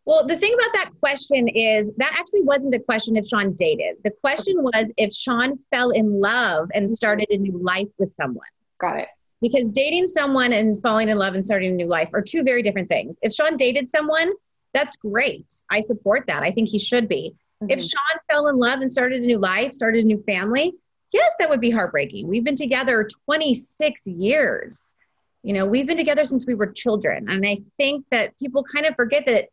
Well, 0.05 0.25
the 0.25 0.37
thing 0.37 0.55
about 0.55 0.73
that 0.75 0.91
question 1.01 1.49
is 1.49 1.91
that 1.97 2.15
actually 2.17 2.43
wasn't 2.43 2.77
a 2.77 2.79
question 2.79 3.17
if 3.17 3.27
Sean 3.27 3.55
dated. 3.55 3.97
The 4.05 4.13
question 4.13 4.63
was 4.63 4.87
if 4.97 5.13
Sean 5.13 5.59
fell 5.75 5.91
in 5.91 6.21
love 6.21 6.69
and 6.75 6.89
started 6.89 7.27
a 7.31 7.39
new 7.39 7.59
life 7.61 7.89
with 7.99 8.11
someone. 8.11 8.47
Got 8.81 9.01
it. 9.01 9.09
Because 9.41 9.71
dating 9.71 10.09
someone 10.09 10.53
and 10.53 10.81
falling 10.83 11.09
in 11.09 11.19
love 11.19 11.35
and 11.35 11.45
starting 11.45 11.73
a 11.73 11.75
new 11.75 11.87
life 11.87 12.09
are 12.15 12.23
two 12.23 12.43
very 12.43 12.63
different 12.63 12.89
things. 12.89 13.19
If 13.23 13.33
Sean 13.33 13.57
dated 13.57 13.89
someone, 13.89 14.33
that's 14.73 14.97
great. 14.97 15.47
I 15.71 15.81
support 15.81 16.27
that. 16.27 16.43
I 16.43 16.51
think 16.51 16.69
he 16.69 16.79
should 16.79 17.09
be. 17.09 17.35
Mm-hmm. 17.63 17.71
If 17.71 17.81
Sean 17.81 18.21
fell 18.31 18.49
in 18.49 18.57
love 18.57 18.81
and 18.81 18.91
started 18.91 19.23
a 19.23 19.27
new 19.27 19.39
life, 19.39 19.73
started 19.73 20.05
a 20.05 20.07
new 20.07 20.23
family, 20.27 20.73
yes, 21.13 21.33
that 21.39 21.49
would 21.51 21.61
be 21.61 21.71
heartbreaking. 21.71 22.27
We've 22.29 22.45
been 22.45 22.57
together 22.57 23.09
26 23.27 24.07
years. 24.07 24.95
You 25.43 25.53
know, 25.53 25.67
we've 25.67 25.87
been 25.87 25.97
together 25.97 26.25
since 26.25 26.47
we 26.47 26.55
were 26.55 26.67
children. 26.67 27.29
And 27.29 27.47
I 27.47 27.59
think 27.79 28.05
that 28.11 28.37
people 28.39 28.65
kind 28.65 28.85
of 28.87 28.97
forget 28.97 29.27
that 29.27 29.49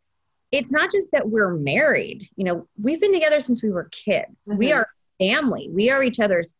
it's 0.50 0.72
not 0.72 0.90
just 0.90 1.10
that 1.12 1.28
we're 1.28 1.54
married. 1.54 2.24
You 2.36 2.44
know, 2.44 2.68
we've 2.80 3.00
been 3.00 3.12
together 3.12 3.40
since 3.40 3.62
we 3.62 3.70
were 3.70 3.84
kids. 3.84 4.48
We 4.48 4.68
Mhm. 4.68 4.76
are 4.76 4.88
family. 5.18 5.68
We 5.70 5.90
are 5.90 6.02
each 6.02 6.20
other's 6.20 6.52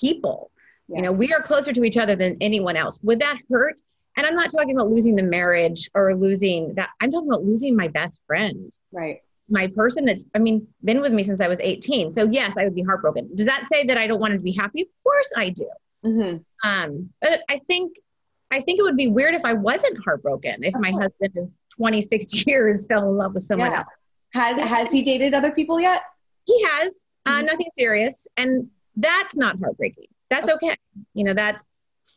people. 0.00 0.50
Yeah. 0.88 0.96
You 0.96 1.02
know, 1.02 1.12
we 1.12 1.32
are 1.32 1.40
closer 1.42 1.72
to 1.72 1.84
each 1.84 1.96
other 1.96 2.16
than 2.16 2.36
anyone 2.40 2.76
else. 2.76 2.98
Would 3.02 3.18
that 3.20 3.38
hurt? 3.50 3.80
And 4.16 4.26
I'm 4.26 4.34
not 4.34 4.50
talking 4.50 4.74
about 4.74 4.90
losing 4.90 5.14
the 5.16 5.22
marriage 5.22 5.88
or 5.94 6.14
losing 6.16 6.74
that. 6.74 6.90
I'm 7.00 7.12
talking 7.12 7.28
about 7.28 7.44
losing 7.44 7.76
my 7.76 7.88
best 7.88 8.20
friend, 8.26 8.72
Right. 8.92 9.20
my 9.48 9.68
person 9.68 10.04
that's, 10.06 10.24
I 10.34 10.38
mean, 10.38 10.66
been 10.82 11.00
with 11.00 11.12
me 11.12 11.22
since 11.22 11.40
I 11.40 11.46
was 11.48 11.60
18. 11.60 12.12
So 12.12 12.24
yes, 12.30 12.56
I 12.58 12.64
would 12.64 12.74
be 12.74 12.82
heartbroken. 12.82 13.30
Does 13.34 13.46
that 13.46 13.66
say 13.72 13.84
that 13.84 13.96
I 13.98 14.06
don't 14.06 14.18
want 14.20 14.34
to 14.34 14.40
be 14.40 14.52
happy? 14.52 14.82
Of 14.82 14.88
course 15.04 15.32
I 15.36 15.50
do. 15.50 15.68
Mm-hmm. 16.04 16.68
Um, 16.68 17.10
but 17.20 17.42
I 17.48 17.58
think, 17.66 17.96
I 18.50 18.60
think 18.60 18.80
it 18.80 18.82
would 18.82 18.96
be 18.96 19.08
weird 19.08 19.34
if 19.34 19.44
I 19.44 19.52
wasn't 19.52 19.98
heartbroken 20.04 20.64
if 20.64 20.74
my 20.74 20.88
Of 20.88 20.94
husband 21.02 21.36
of 21.36 21.52
26 21.76 22.46
years 22.46 22.86
fell 22.86 23.08
in 23.08 23.16
love 23.16 23.34
with 23.34 23.42
someone 23.44 23.70
Yeah. 23.70 23.78
else. 23.78 23.86
Has 24.34 24.56
has 24.68 24.92
he 24.92 25.02
dated 25.02 25.32
other 25.34 25.50
people 25.52 25.80
yet? 25.80 26.02
He 26.46 26.62
has 26.64 27.04
uh, 27.26 27.40
Mhm. 27.42 27.46
nothing 27.46 27.66
serious, 27.76 28.26
and 28.36 28.68
that's 28.96 29.36
not 29.36 29.58
heartbreaking. 29.60 30.06
That's 30.30 30.48
okay. 30.48 30.76
You 31.14 31.24
know, 31.24 31.34
that's 31.34 31.68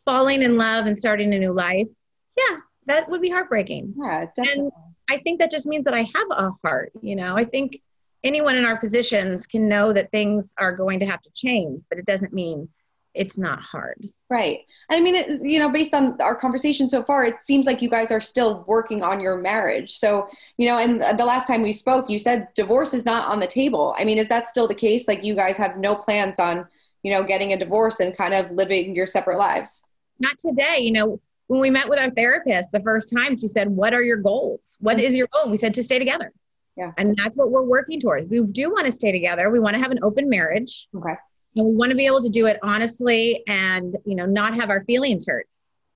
falling 0.04 0.42
in 0.42 0.56
love 0.56 0.86
and 0.86 0.98
starting 0.98 1.32
a 1.34 1.38
new 1.38 1.52
life. 1.52 1.88
Yeah, 2.36 2.58
that 2.86 3.08
would 3.08 3.22
be 3.22 3.30
heartbreaking. 3.30 3.94
Yeah, 3.96 4.26
definitely. 4.34 4.62
And 4.64 4.72
I 5.10 5.18
think 5.18 5.38
that 5.40 5.50
just 5.50 5.66
means 5.66 5.84
that 5.84 5.94
I 5.94 6.02
have 6.02 6.28
a 6.30 6.52
heart. 6.64 6.92
You 7.00 7.16
know, 7.16 7.34
I 7.36 7.44
think 7.44 7.80
anyone 8.24 8.56
in 8.56 8.64
our 8.64 8.78
positions 8.78 9.46
can 9.46 9.68
know 9.68 9.92
that 9.92 10.10
things 10.10 10.54
are 10.58 10.74
going 10.74 11.00
to 11.00 11.06
have 11.06 11.20
to 11.22 11.30
change, 11.34 11.82
but 11.88 11.98
it 11.98 12.06
doesn't 12.06 12.32
mean 12.32 12.68
it's 13.14 13.36
not 13.36 13.60
hard. 13.60 14.08
Right. 14.30 14.60
I 14.88 15.00
mean, 15.00 15.14
it, 15.14 15.40
you 15.44 15.58
know, 15.58 15.68
based 15.68 15.92
on 15.92 16.18
our 16.20 16.34
conversation 16.34 16.88
so 16.88 17.02
far, 17.02 17.24
it 17.24 17.34
seems 17.44 17.66
like 17.66 17.82
you 17.82 17.90
guys 17.90 18.10
are 18.10 18.20
still 18.20 18.64
working 18.66 19.02
on 19.02 19.20
your 19.20 19.36
marriage. 19.36 19.90
So, 19.90 20.28
you 20.56 20.66
know, 20.66 20.78
and 20.78 21.02
the 21.18 21.24
last 21.24 21.46
time 21.46 21.60
we 21.60 21.74
spoke, 21.74 22.08
you 22.08 22.18
said 22.18 22.48
divorce 22.54 22.94
is 22.94 23.04
not 23.04 23.28
on 23.28 23.38
the 23.38 23.46
table. 23.46 23.94
I 23.98 24.04
mean, 24.04 24.16
is 24.16 24.28
that 24.28 24.46
still 24.46 24.66
the 24.66 24.74
case? 24.74 25.06
Like, 25.06 25.22
you 25.22 25.34
guys 25.34 25.58
have 25.58 25.76
no 25.76 25.94
plans 25.94 26.40
on, 26.40 26.66
you 27.02 27.12
know, 27.12 27.22
getting 27.22 27.52
a 27.52 27.56
divorce 27.56 28.00
and 28.00 28.16
kind 28.16 28.34
of 28.34 28.50
living 28.50 28.94
your 28.94 29.06
separate 29.06 29.38
lives? 29.38 29.84
Not 30.18 30.38
today. 30.38 30.78
You 30.80 30.92
know, 30.92 31.20
when 31.48 31.60
we 31.60 31.70
met 31.70 31.88
with 31.88 31.98
our 31.98 32.10
therapist 32.10 32.70
the 32.72 32.80
first 32.80 33.12
time, 33.14 33.36
she 33.36 33.46
said, 33.46 33.68
What 33.68 33.92
are 33.92 34.02
your 34.02 34.16
goals? 34.16 34.78
What 34.80 35.00
is 35.00 35.14
your 35.14 35.28
goal? 35.32 35.42
And 35.42 35.50
we 35.50 35.56
said, 35.56 35.74
To 35.74 35.82
stay 35.82 35.98
together. 35.98 36.32
Yeah. 36.76 36.92
And 36.96 37.14
that's 37.16 37.36
what 37.36 37.50
we're 37.50 37.62
working 37.62 38.00
towards. 38.00 38.30
We 38.30 38.42
do 38.44 38.70
want 38.70 38.86
to 38.86 38.92
stay 38.92 39.12
together. 39.12 39.50
We 39.50 39.60
want 39.60 39.74
to 39.74 39.82
have 39.82 39.90
an 39.90 39.98
open 40.02 40.28
marriage. 40.28 40.88
Okay. 40.96 41.14
and 41.56 41.66
we 41.66 41.74
want 41.74 41.90
to 41.90 41.96
be 41.96 42.06
able 42.06 42.22
to 42.22 42.30
do 42.30 42.46
it 42.46 42.58
honestly 42.62 43.42
and 43.46 43.94
you 44.04 44.14
know 44.14 44.24
not 44.24 44.54
have 44.54 44.70
our 44.70 44.82
feelings 44.84 45.26
hurt 45.26 45.46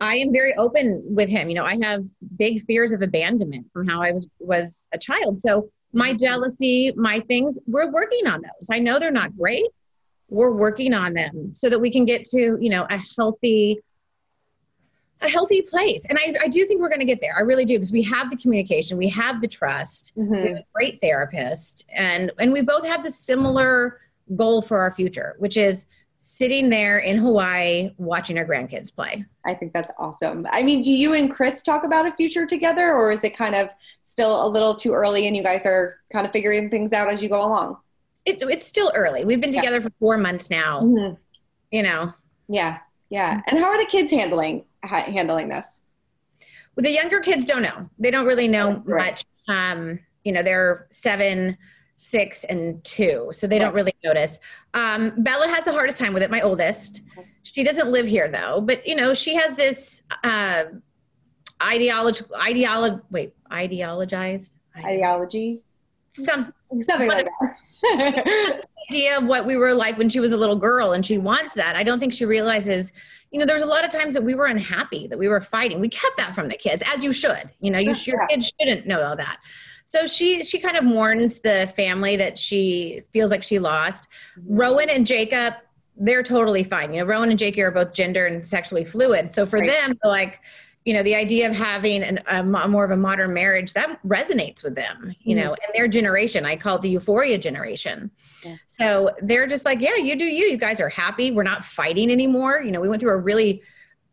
i 0.01 0.15
am 0.17 0.31
very 0.31 0.55
open 0.57 1.03
with 1.07 1.31
him 1.31 1.49
you 1.49 1.55
know 1.55 1.65
i 1.65 1.79
have 1.83 2.05
big 2.37 2.61
fears 2.67 2.93
of 2.93 3.01
abandonment 3.01 3.67
from 3.73 3.89
how 3.89 4.03
i 4.03 4.13
was 4.13 4.29
was 4.39 4.87
a 4.93 4.99
child 4.99 5.41
so 5.41 5.71
my 5.95 6.11
mm-hmm. 6.11 6.19
jealousy 6.19 6.93
my 6.97 7.21
things 7.21 7.59
we're 7.67 7.91
working 7.91 8.27
on 8.27 8.43
those 8.43 8.69
i 8.71 8.79
know 8.79 8.99
they're 8.99 9.11
not 9.11 9.35
great 9.35 9.65
we're 10.29 10.53
working 10.53 10.93
on 10.95 11.13
them 11.15 11.53
so 11.55 11.69
that 11.71 11.79
we 11.81 11.91
can 11.91 12.05
get 12.05 12.25
to 12.25 12.57
you 12.61 12.69
know 12.71 12.87
a 12.91 12.99
healthy 13.17 13.79
a 15.23 15.29
healthy 15.29 15.63
place 15.63 16.05
and 16.09 16.19
i, 16.19 16.35
I 16.45 16.49
do 16.49 16.65
think 16.67 16.81
we're 16.81 16.89
going 16.89 17.01
to 17.01 17.07
get 17.07 17.21
there 17.21 17.35
i 17.37 17.41
really 17.41 17.65
do 17.65 17.75
because 17.75 17.93
we 17.93 18.03
have 18.03 18.31
the 18.31 18.37
communication 18.37 18.99
we 18.99 19.09
have 19.09 19.41
the 19.41 19.49
trust 19.49 20.13
we 20.17 20.25
Mm-hmm. 20.25 20.35
have 20.35 20.57
a 20.59 20.65
great 20.75 20.99
therapist 21.01 21.85
and 21.95 22.31
and 22.39 22.53
we 22.53 22.61
both 22.63 22.85
have 22.87 23.03
the 23.03 23.11
similar 23.11 24.01
goal 24.35 24.61
for 24.63 24.79
our 24.81 24.91
future 24.91 25.37
which 25.39 25.57
is 25.57 25.87
sitting 26.19 26.69
there 26.69 26.99
in 26.99 27.17
hawaii 27.19 27.91
watching 27.99 28.37
our 28.37 28.45
grandkids 28.45 28.95
play 28.95 29.25
I 29.47 29.55
think 29.55 29.73
that's 29.73 29.93
awesome. 29.97 30.45
I 30.51 30.65
mean, 30.65 30.83
do 30.83 30.91
you 30.91 31.15
and 31.15 31.31
Kris 31.31 31.63
talk 31.63 31.85
about 31.85 32.05
a 32.05 32.11
future 32.11 32.47
together, 32.47 32.93
or 32.93 33.13
is 33.13 33.23
it 33.23 33.37
kind 33.37 33.55
of 33.55 33.69
still 34.03 34.45
a 34.45 34.49
little 34.49 34.75
too 34.75 34.93
early 34.93 35.29
and 35.29 35.37
you 35.37 35.45
guys 35.45 35.65
are 35.67 36.01
kind 36.13 36.27
of 36.27 36.33
figuring 36.33 36.69
things 36.69 36.93
out 36.93 37.09
as 37.09 37.23
you 37.23 37.29
go 37.29 37.39
along? 37.39 37.77
It, 38.27 38.43
it's 38.43 38.67
still 38.67 38.93
early 38.95 39.25
we've 39.25 39.41
been 39.41 39.53
Yeah. 39.53 39.61
together 39.63 39.81
for 39.81 39.91
four 39.99 40.19
months 40.19 40.51
now 40.51 40.81
Mm-hmm. 40.83 41.15
you 41.71 41.83
know 41.83 42.13
Yeah. 42.49 42.79
Yeah. 43.09 43.41
And 43.47 43.59
how 43.59 43.67
are 43.67 43.79
the 43.79 43.89
kids 43.89 44.11
handling 44.13 44.65
ha- 44.85 45.05
handling 45.11 45.49
this? 45.49 45.83
Well, 46.75 46.83
the 46.83 46.91
younger 46.91 47.21
kids 47.21 47.45
don't 47.47 47.63
know. 47.63 47.89
They 48.01 48.11
don't 48.11 48.27
really 48.27 48.49
know 48.49 48.83
Right. 48.85 49.13
much. 49.13 49.25
Um, 49.49 50.01
you 50.25 50.33
know, 50.33 50.43
they're 50.43 50.89
seven, 50.91 51.57
six, 51.97 52.43
and 52.45 52.83
two, 52.83 53.29
so 53.31 53.47
they 53.47 53.61
don't 53.61 53.75
really 53.75 53.95
notice. 54.03 54.41
Um, 54.75 55.13
Bella 55.19 55.47
has 55.47 55.65
the 55.65 55.73
hardest 55.73 55.99
time 55.99 56.15
with 56.15 56.23
it. 56.25 56.31
My 56.33 56.41
oldest. 56.41 57.03
She 57.45 57.63
doesn't 57.63 57.91
live 57.93 58.09
here 58.09 58.29
though, 58.29 58.61
but 58.61 58.85
you 58.87 58.97
know, 58.97 59.15
she 59.15 59.37
has 59.37 59.55
this 59.55 60.03
uh, 60.25 60.65
ideology. 61.63 62.25
Ideology. 62.37 63.01
Wait, 63.13 63.35
ideologized. 63.53 64.57
Ideology? 64.77 65.63
Some 66.19 66.53
Something 66.81 67.09
like 67.09 67.27
that. 67.41 67.57
idea 68.91 69.19
of 69.19 69.25
what 69.25 69.47
we 69.47 69.57
were 69.57 69.75
like 69.75 69.99
when 69.99 70.09
she 70.09 70.21
was 70.21 70.33
a 70.33 70.37
little 70.37 70.57
girl 70.57 70.93
and 70.93 71.05
she 71.05 71.19
wants 71.19 71.55
that. 71.55 71.77
I 71.77 71.83
don't 71.83 71.99
think 71.99 72.13
she 72.13 72.25
realizes, 72.25 72.93
you 73.31 73.41
know, 73.41 73.47
there 73.47 73.57
was 73.57 73.63
a 73.63 73.67
lot 73.67 73.85
of 73.85 73.91
times 73.91 74.15
that 74.15 74.23
we 74.23 74.35
were 74.35 74.47
unhappy, 74.47 75.07
that 75.09 75.19
we 75.19 75.29
were 75.29 75.41
fighting. 75.41 75.81
We 75.81 75.89
kept 75.89 76.17
that 76.19 76.35
from 76.35 76.49
the 76.49 76.57
kids, 76.57 76.83
as 76.87 77.03
you 77.03 77.13
should. 77.13 77.51
You 77.61 77.71
know, 77.71 77.79
you 77.79 77.95
your 78.05 78.21
yeah. 78.21 78.27
kids 78.29 78.53
shouldn't 78.61 78.87
know 78.87 79.03
all 79.03 79.17
that. 79.17 79.39
So 79.85 80.07
she 80.07 80.43
she 80.43 80.59
kind 80.59 80.77
of 80.77 80.85
mourns 80.85 81.41
the 81.41 81.73
family 81.77 82.17
that 82.17 82.39
she 82.39 83.03
feels 83.13 83.31
like 83.31 83.43
she 83.43 83.59
lost. 83.59 84.09
Mm-hmm. 84.39 84.57
Rowan 84.57 84.91
and 84.91 85.07
Jacob, 85.07 85.55
they're 85.97 86.23
totally 86.23 86.65
fine. 86.65 86.93
You 86.93 87.01
know, 87.01 87.07
Rowan 87.07 87.31
and 87.31 87.39
Jacob 87.39 87.65
are 87.65 87.71
both 87.71 87.93
gender 87.93 88.27
and 88.27 88.45
sexually 88.45 88.85
fluid. 88.85 89.31
So 89.33 89.47
for 89.47 89.59
Right. 89.59 89.71
them, 89.71 89.99
like, 90.05 90.41
you 90.87 90.95
know, 90.95 91.03
the 91.03 91.17
idea 91.17 91.49
of 91.49 91.55
having 91.55 92.03
an, 92.05 92.21
a 92.29 92.43
mo- 92.45 92.69
more 92.69 92.85
of 92.85 92.93
a 92.93 92.97
modern 92.97 93.35
marriage 93.35 93.73
that 93.73 93.99
resonates 94.07 94.63
with 94.63 94.77
them. 94.77 95.13
You 95.25 95.35
Mhm. 95.35 95.39
know, 95.41 95.51
and 95.51 95.75
their 95.75 95.89
generation, 95.89 96.47
I 96.47 96.55
call 96.57 96.77
it 96.77 96.83
the 96.83 96.89
euphoria 96.91 97.39
generation. 97.39 98.11
Yeah. 98.45 98.55
So 98.69 99.11
they're 99.21 99.49
just 99.49 99.65
like, 99.65 99.81
yeah, 99.81 99.97
you 99.97 100.15
do 100.17 100.25
you. 100.25 100.47
You 100.47 100.57
guys 100.57 100.81
are 100.81 100.89
happy. 100.89 101.33
We're 101.33 101.43
not 101.43 101.65
fighting 101.65 102.09
anymore. 102.11 102.61
You 102.65 102.71
know, 102.71 102.81
we 102.81 102.89
went 102.89 103.03
through 103.03 103.11
a 103.15 103.19
really, 103.19 103.63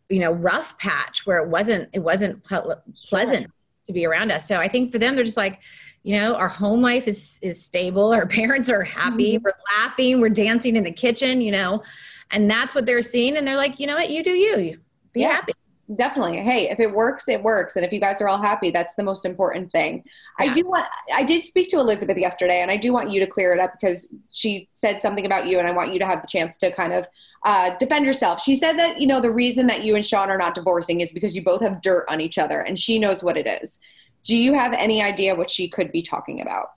you 0.09 0.17
know, 0.19 0.31
rough 0.31 0.75
patch 0.79 1.27
where 1.27 1.38
it 1.43 1.47
wasn't 1.49 1.89
it 1.93 1.99
wasn't 1.99 2.43
ple- 2.43 2.81
pleasant 3.05 3.47
to 3.86 3.93
be 3.93 4.05
around 4.07 4.31
us. 4.31 4.47
So 4.47 4.57
I 4.57 4.67
think 4.67 4.91
for 4.91 4.97
them, 4.97 5.13
they're 5.15 5.23
just 5.23 5.38
like, 5.38 5.59
you 6.01 6.17
know, 6.19 6.33
our 6.36 6.49
home 6.49 6.81
life 6.81 7.07
is 7.07 7.38
is 7.43 7.63
stable. 7.63 8.12
Our 8.13 8.25
parents 8.41 8.71
are 8.71 8.83
happy. 8.83 9.38
We're 9.38 9.53
laughing. 9.77 10.19
We're 10.19 10.29
dancing 10.29 10.75
in 10.75 10.83
the 10.83 10.91
kitchen. 10.91 11.39
You 11.39 11.51
know, 11.51 11.83
and 12.31 12.49
that's 12.49 12.73
what 12.73 12.88
they're 12.88 13.03
seeing. 13.03 13.38
And 13.38 13.47
they're 13.47 13.57
like, 13.57 13.79
you 13.79 13.86
know 13.86 13.93
what, 13.95 14.09
you 14.09 14.23
do 14.23 14.31
you. 14.31 14.79
Be 15.13 15.19
Yeah. 15.21 15.33
happy. 15.33 15.53
Definitely. 15.93 16.38
Hey, 16.38 16.69
if 16.69 16.80
it 16.80 16.91
works, 16.91 17.28
it 17.28 17.43
works. 17.43 17.76
And 17.76 17.84
if 17.84 17.91
you 17.91 18.00
guys 18.00 18.22
are 18.22 18.30
all 18.30 18.41
happy, 18.41 18.69
that's 18.72 18.96
the 18.96 19.04
most 19.04 19.26
important 19.26 19.69
thing. 19.74 20.04
I 20.39 20.48
do 20.48 20.65
want, 20.65 20.86
I 21.13 21.24
did 21.24 21.43
speak 21.43 21.67
to 21.69 21.80
Elizabeth 21.80 22.17
yesterday, 22.17 22.62
and 22.62 22.72
I 22.72 22.78
do 22.78 22.93
want 22.93 23.12
you 23.12 23.19
to 23.19 23.28
clear 23.28 23.54
it 23.54 23.60
up 23.60 23.74
because 23.80 24.08
she 24.32 24.69
said 24.72 25.02
something 25.02 25.26
about 25.26 25.48
you, 25.48 25.60
and 25.60 25.67
I 25.67 25.72
want 25.72 25.91
you 25.91 26.00
to 26.00 26.06
have 26.06 26.22
the 26.22 26.28
chance 26.28 26.56
to 26.60 26.72
kind 26.72 26.93
of 26.93 27.06
uh, 27.43 27.76
defend 27.80 28.06
yourself. 28.06 28.41
She 28.41 28.56
said 28.56 28.74
that, 28.80 29.02
you 29.02 29.08
know, 29.08 29.19
the 29.19 29.32
reason 29.32 29.67
that 29.67 29.84
you 29.84 29.96
and 29.96 30.06
Sean 30.06 30.30
are 30.30 30.38
not 30.38 30.56
divorcing 30.56 31.02
is 31.02 31.12
because 31.12 31.36
you 31.36 31.43
both 31.43 31.62
have 31.62 31.82
dirt 31.82 32.06
on 32.08 32.22
each 32.22 32.38
other, 32.38 32.62
and 32.62 32.80
she 32.80 32.98
knows 32.98 33.22
what 33.22 33.36
it 33.36 33.46
is. 33.62 33.78
Do 34.24 34.38
you 34.38 34.54
have 34.54 34.72
any 34.72 35.04
idea 35.04 35.36
what 35.36 35.50
she 35.50 35.67
could 35.67 35.91
be 35.91 36.02
talking 36.02 36.39
about? 36.39 36.67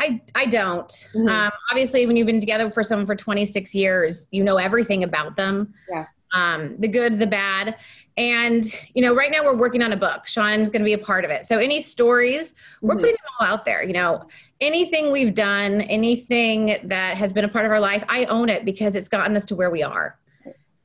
I, 0.00 0.20
I 0.34 0.46
don't. 0.46 0.88
Mhm. 1.14 1.30
Um, 1.30 1.52
obviously, 1.70 2.04
when 2.04 2.16
you've 2.16 2.26
been 2.26 2.40
together 2.40 2.68
for 2.68 2.82
someone 2.82 3.06
for 3.06 3.14
26 3.14 3.72
years, 3.76 4.26
you 4.32 4.42
know 4.42 4.56
everything 4.56 5.04
about 5.04 5.36
them. 5.36 5.72
Yeah. 5.88 6.06
Um, 6.34 6.76
the 6.78 6.88
good, 6.88 7.18
the 7.18 7.26
bad. 7.26 7.76
And, 8.16 8.64
you 8.94 9.02
know, 9.02 9.14
right 9.14 9.30
now 9.30 9.42
we're 9.44 9.56
working 9.56 9.82
on 9.82 9.92
a 9.92 9.96
book. 9.96 10.26
Sean's 10.26 10.70
going 10.70 10.82
to 10.82 10.84
be 10.84 10.92
a 10.92 10.98
part 10.98 11.24
of 11.24 11.30
it. 11.30 11.46
So 11.46 11.58
any 11.58 11.80
stories, 11.80 12.54
we're 12.82 12.94
Mhm. 12.94 13.00
putting 13.00 13.14
them 13.14 13.32
all 13.40 13.46
out 13.46 13.64
there. 13.64 13.82
You 13.82 13.92
know, 13.92 14.26
anything 14.60 15.10
we've 15.10 15.34
done, 15.34 15.80
anything 15.82 16.76
that 16.84 17.16
has 17.16 17.32
been 17.32 17.44
a 17.44 17.48
part 17.48 17.64
of 17.64 17.72
our 17.72 17.80
life, 17.80 18.04
I 18.08 18.24
own 18.26 18.48
it 18.50 18.64
because 18.64 18.94
it's 18.94 19.08
gotten 19.08 19.36
us 19.36 19.44
to 19.46 19.56
where 19.56 19.70
we 19.70 19.82
are. 19.82 20.16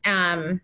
Um, 0.06 0.62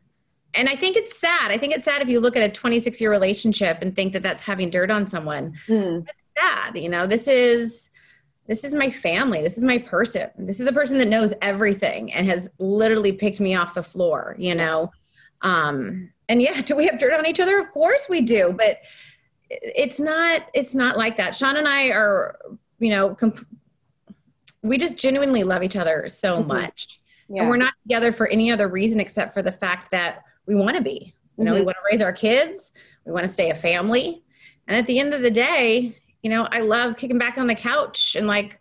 and 0.54 0.70
I 0.70 0.76
think 0.76 0.96
it's 0.96 1.18
sad. 1.20 1.52
I 1.52 1.58
think 1.58 1.74
it's 1.76 1.84
sad 1.86 2.02
if 2.02 2.10
you 2.10 2.20
look 2.20 2.36
at 2.36 2.42
a 2.44 2.50
26 2.50 3.00
year 3.02 3.12
relationship 3.12 3.80
and 3.82 3.96
think 3.96 4.14
that 4.14 4.24
that's 4.24 4.42
having 4.42 4.70
dirt 4.70 4.90
on 4.90 5.06
someone. 5.06 5.54
Mm. 5.68 6.08
Sad. 6.38 6.78
You 6.78 6.90
know, 6.90 7.06
this 7.06 7.28
is 7.28 7.90
this 8.48 8.64
is 8.64 8.74
my 8.74 8.90
family. 8.90 9.42
This 9.42 9.58
is 9.58 9.64
my 9.64 9.78
person. 9.80 10.30
This 10.38 10.60
is 10.60 10.66
the 10.66 10.74
person 10.74 10.98
that 11.00 11.08
knows 11.08 11.34
everything 11.42 12.14
and 12.14 12.28
has 12.28 12.50
literally 12.60 13.12
picked 13.12 13.40
me 13.40 13.56
off 13.56 13.74
the 13.74 13.84
floor, 13.84 14.36
you 14.40 14.56
know. 14.56 14.92
Um 15.42 16.12
and 16.30 16.42
yeah, 16.42 16.62
do 16.66 16.76
we 16.76 16.86
have 16.86 17.00
dirt 17.00 17.14
on 17.14 17.26
each 17.26 17.40
other? 17.40 17.60
Of 17.60 17.72
course 17.72 18.08
we 18.10 18.22
do, 18.22 18.54
but 18.58 18.80
it's 19.50 20.00
not 20.00 20.44
it's 20.54 20.76
not 20.76 20.98
like 20.98 21.18
that. 21.18 21.36
Sean 21.36 21.58
and 21.58 21.68
I 21.68 21.90
are, 21.90 22.38
you 22.80 22.90
know, 22.90 23.16
comp- 23.16 23.46
we 24.62 24.78
just 24.78 24.98
genuinely 24.98 25.44
love 25.44 25.64
each 25.64 25.76
other 25.76 26.08
so 26.10 26.38
Mhm. 26.42 26.48
much. 26.48 27.00
Yeah. 27.28 27.42
And 27.42 27.50
we're 27.50 27.58
not 27.58 27.74
together 27.84 28.12
for 28.12 28.28
any 28.28 28.52
other 28.52 28.68
reason 28.68 29.00
except 29.00 29.34
for 29.34 29.42
the 29.42 29.52
fact 29.52 29.92
that 29.92 30.24
we 30.46 30.56
want 30.56 30.76
to 30.78 30.84
be. 30.84 31.14
You 31.38 31.44
know, 31.44 31.54
we 31.54 31.62
Mhm. 31.62 31.66
want 31.66 31.78
to 31.78 31.84
raise 31.92 32.02
our 32.02 32.14
kids, 32.14 32.72
we 33.06 33.12
want 33.12 33.26
to 33.26 33.32
stay 33.32 33.50
a 33.50 33.56
family. 33.56 34.24
And 34.68 34.76
at 34.78 34.88
the 34.88 35.00
end 35.00 35.14
of 35.14 35.22
the 35.22 35.30
day, 35.32 35.96
you 36.26 36.32
know, 36.32 36.48
I 36.50 36.62
love 36.62 36.98
kicking 36.98 37.20
back 37.20 37.38
on 37.38 37.46
the 37.46 37.54
couch 37.54 38.16
and 38.16 38.26
like 38.26 38.60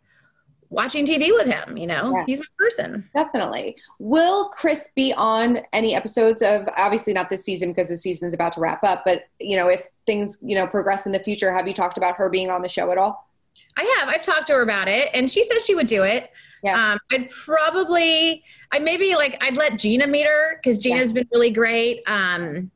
watching 0.69 1.07
TV 1.07 1.31
with 1.33 1.47
him, 1.47 1.79
you 1.79 1.87
know. 1.87 2.13
Yeah. 2.15 2.25
He's 2.27 2.39
my 2.39 2.45
person. 2.59 3.09
Definitely. 3.15 3.75
Will 3.99 4.51
Kris 4.51 4.91
be 4.95 5.15
on 5.15 5.61
any 5.73 5.95
episodes 5.95 6.43
of 6.43 6.69
obviously 6.77 7.15
not 7.15 7.31
this 7.31 7.43
season 7.43 7.71
because 7.71 7.89
the 7.89 7.97
season's 7.97 8.35
about 8.35 8.53
to 8.53 8.61
wrap 8.61 8.85
up, 8.85 9.03
but 9.07 9.23
you 9.41 9.57
know, 9.57 9.69
if 9.69 9.89
things, 10.05 10.37
you 10.43 10.55
know, 10.55 10.67
progress 10.67 11.07
in 11.07 11.13
the 11.13 11.19
future, 11.19 11.51
have 11.51 11.67
you 11.67 11.73
talked 11.73 11.97
about 11.97 12.17
her 12.17 12.29
being 12.29 12.51
on 12.51 12.61
the 12.61 12.69
show 12.69 12.93
at 12.93 12.99
all? 12.99 13.31
I 13.79 13.97
have. 13.99 14.11
I've 14.11 14.21
talked 14.21 14.49
to 14.49 14.53
her 14.53 14.61
about 14.61 14.87
it 14.87 15.09
and 15.15 15.31
she 15.31 15.43
says 15.43 15.65
she 15.65 15.75
would 15.75 15.87
do 15.87 16.03
it. 16.03 16.33
Yeah. 16.63 16.93
Um, 16.93 16.99
I'd 17.13 17.31
probably, 17.31 18.45
I 18.73 18.79
maybe 18.79 19.15
like, 19.15 19.43
I'd 19.43 19.57
let 19.57 19.79
Gina 19.79 20.07
meet 20.07 20.27
her 20.27 20.61
because 20.63 20.77
Gina's 20.77 21.15
been 21.15 21.27
really 21.33 21.51
great. 21.51 22.03
Um, 22.07 22.71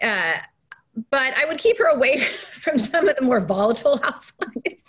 uh, 0.00 0.38
but 1.10 1.34
I 1.36 1.44
would 1.46 1.58
keep 1.58 1.78
her 1.78 1.86
away 1.86 2.18
from 2.52 2.78
some 2.78 3.08
of 3.08 3.16
the 3.16 3.22
more 3.22 3.40
volatile 3.40 3.98
housewives. 4.02 4.84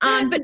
um, 0.00 0.30
but 0.30 0.42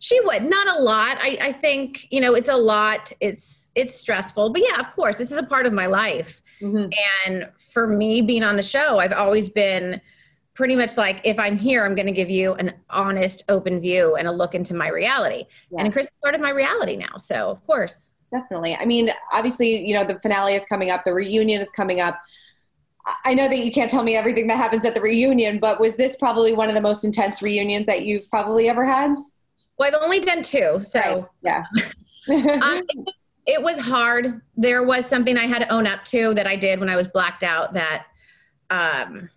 she 0.00 0.20
would, 0.22 0.44
not 0.44 0.78
a 0.78 0.82
lot. 0.82 1.18
I, 1.20 1.38
I 1.40 1.52
think, 1.52 2.10
you 2.12 2.20
know, 2.20 2.34
it's 2.34 2.48
a 2.48 2.56
lot. 2.56 3.12
It's, 3.20 3.70
it's 3.74 3.94
stressful, 3.94 4.50
but 4.50 4.62
yeah, 4.68 4.80
of 4.80 4.94
course, 4.94 5.16
this 5.16 5.32
is 5.32 5.38
a 5.38 5.42
part 5.44 5.66
of 5.66 5.72
my 5.72 5.86
life. 5.86 6.42
Mhm. 6.60 6.92
And 7.26 7.48
for 7.72 7.86
me 7.86 8.22
being 8.22 8.42
on 8.42 8.56
the 8.56 8.62
show, 8.62 8.98
I've 8.98 9.12
always 9.12 9.48
been 9.48 10.00
pretty 10.54 10.76
much 10.76 10.96
like, 10.96 11.20
if 11.24 11.38
I'm 11.38 11.56
here, 11.56 11.84
I'm 11.84 11.94
going 11.94 12.06
to 12.06 12.12
give 12.12 12.30
you 12.30 12.54
an 12.54 12.72
honest, 12.90 13.42
open 13.48 13.80
view 13.80 14.14
and 14.14 14.28
a 14.28 14.32
look 14.32 14.54
into 14.54 14.72
my 14.74 14.88
reality. 14.88 15.44
Yeah. 15.70 15.82
And 15.82 15.92
Kris 15.92 16.06
is 16.06 16.12
part 16.22 16.34
of 16.34 16.40
my 16.40 16.50
reality 16.50 16.96
now. 16.96 17.16
So, 17.18 17.50
of 17.50 17.64
course. 17.66 18.10
Definitely. 18.32 18.76
I 18.76 18.84
mean, 18.84 19.10
obviously, 19.32 19.84
you 19.86 19.94
know, 19.94 20.04
the 20.04 20.18
finale 20.20 20.54
is 20.54 20.64
coming 20.66 20.90
up, 20.90 21.04
the 21.04 21.14
reunion 21.14 21.60
is 21.60 21.70
coming 21.70 22.00
up. 22.00 22.20
I- 23.24 23.34
know 23.34 23.48
that 23.48 23.58
you 23.58 23.72
can't 23.72 23.90
tell 23.90 24.02
me 24.02 24.16
everything 24.16 24.46
that 24.46 24.56
happens 24.56 24.84
at 24.84 24.94
the 24.94 25.00
reunion, 25.00 25.58
but 25.58 25.80
was 25.80 25.94
this 25.96 26.16
probably 26.16 26.52
one 26.52 26.68
of 26.68 26.74
the 26.74 26.80
most 26.80 27.04
intense 27.04 27.42
reunions 27.42 27.86
that 27.86 28.04
you've 28.04 28.28
probably 28.30 28.68
ever 28.68 28.84
had? 28.84 29.14
Well, 29.78 29.88
I've 29.88 30.02
only 30.02 30.20
done 30.20 30.42
two. 30.42 30.80
So, 30.82 31.00
Right. 31.00 31.24
Yeah. 31.42 31.64
um, 32.62 32.82
it, 32.88 33.10
it 33.46 33.62
was 33.62 33.78
hard. 33.78 34.40
There 34.56 34.84
was 34.84 35.06
something 35.06 35.36
I 35.36 35.46
had 35.46 35.60
to 35.60 35.72
own 35.72 35.86
up 35.86 36.04
to 36.06 36.32
that 36.34 36.46
I 36.46 36.56
did 36.56 36.80
when 36.80 36.88
I 36.88 36.96
was 36.96 37.08
blacked 37.08 37.42
out 37.42 37.74
that, 37.74 38.06
um, 38.70 39.28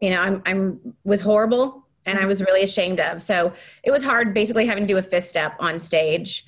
you 0.00 0.10
know, 0.10 0.20
I'm, 0.20 0.42
I'm 0.44 0.94
was 1.04 1.20
horrible 1.20 1.86
and 2.06 2.18
I 2.18 2.26
was 2.26 2.42
really 2.42 2.62
ashamed 2.62 3.00
of. 3.00 3.22
So 3.22 3.52
it 3.84 3.90
was 3.90 4.04
hard 4.04 4.34
basically 4.34 4.66
having 4.66 4.84
to 4.84 4.92
do 4.92 4.98
a 4.98 5.02
fifth 5.02 5.26
step 5.26 5.54
on 5.60 5.78
stage. 5.78 6.44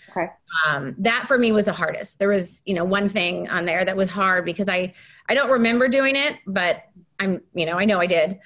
Um, 0.66 0.94
that 0.98 1.26
for 1.26 1.38
me 1.38 1.52
was 1.52 1.66
the 1.66 1.72
hardest. 1.72 2.18
There 2.18 2.28
was, 2.28 2.62
you 2.64 2.74
know, 2.74 2.84
one 2.84 3.08
thing 3.08 3.48
on 3.48 3.64
there 3.64 3.84
that 3.84 3.96
was 3.96 4.10
hard 4.10 4.44
because 4.44 4.68
I, 4.68 4.92
I 5.28 5.34
don't 5.34 5.50
remember 5.50 5.88
doing 5.88 6.16
it, 6.16 6.38
but 6.46 6.84
I'm, 7.18 7.40
you 7.54 7.66
know, 7.66 7.78
I 7.78 7.84
know 7.84 8.00
I 8.00 8.06
did. 8.06 8.38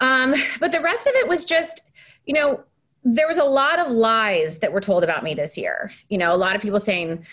Um, 0.00 0.34
but 0.60 0.72
the 0.72 0.80
rest 0.80 1.06
of 1.06 1.14
it 1.16 1.28
was 1.28 1.44
just, 1.44 1.82
you 2.26 2.34
know, 2.34 2.64
there 3.02 3.28
was 3.28 3.38
a 3.38 3.44
lot 3.44 3.78
of 3.78 3.90
lies 3.90 4.58
that 4.60 4.72
were 4.72 4.80
told 4.80 5.04
about 5.04 5.22
me 5.22 5.34
this 5.34 5.58
year. 5.58 5.90
You 6.08 6.18
know, 6.18 6.34
a 6.34 6.36
lot 6.36 6.56
of 6.56 6.62
people 6.62 6.80
saying, 6.80 7.26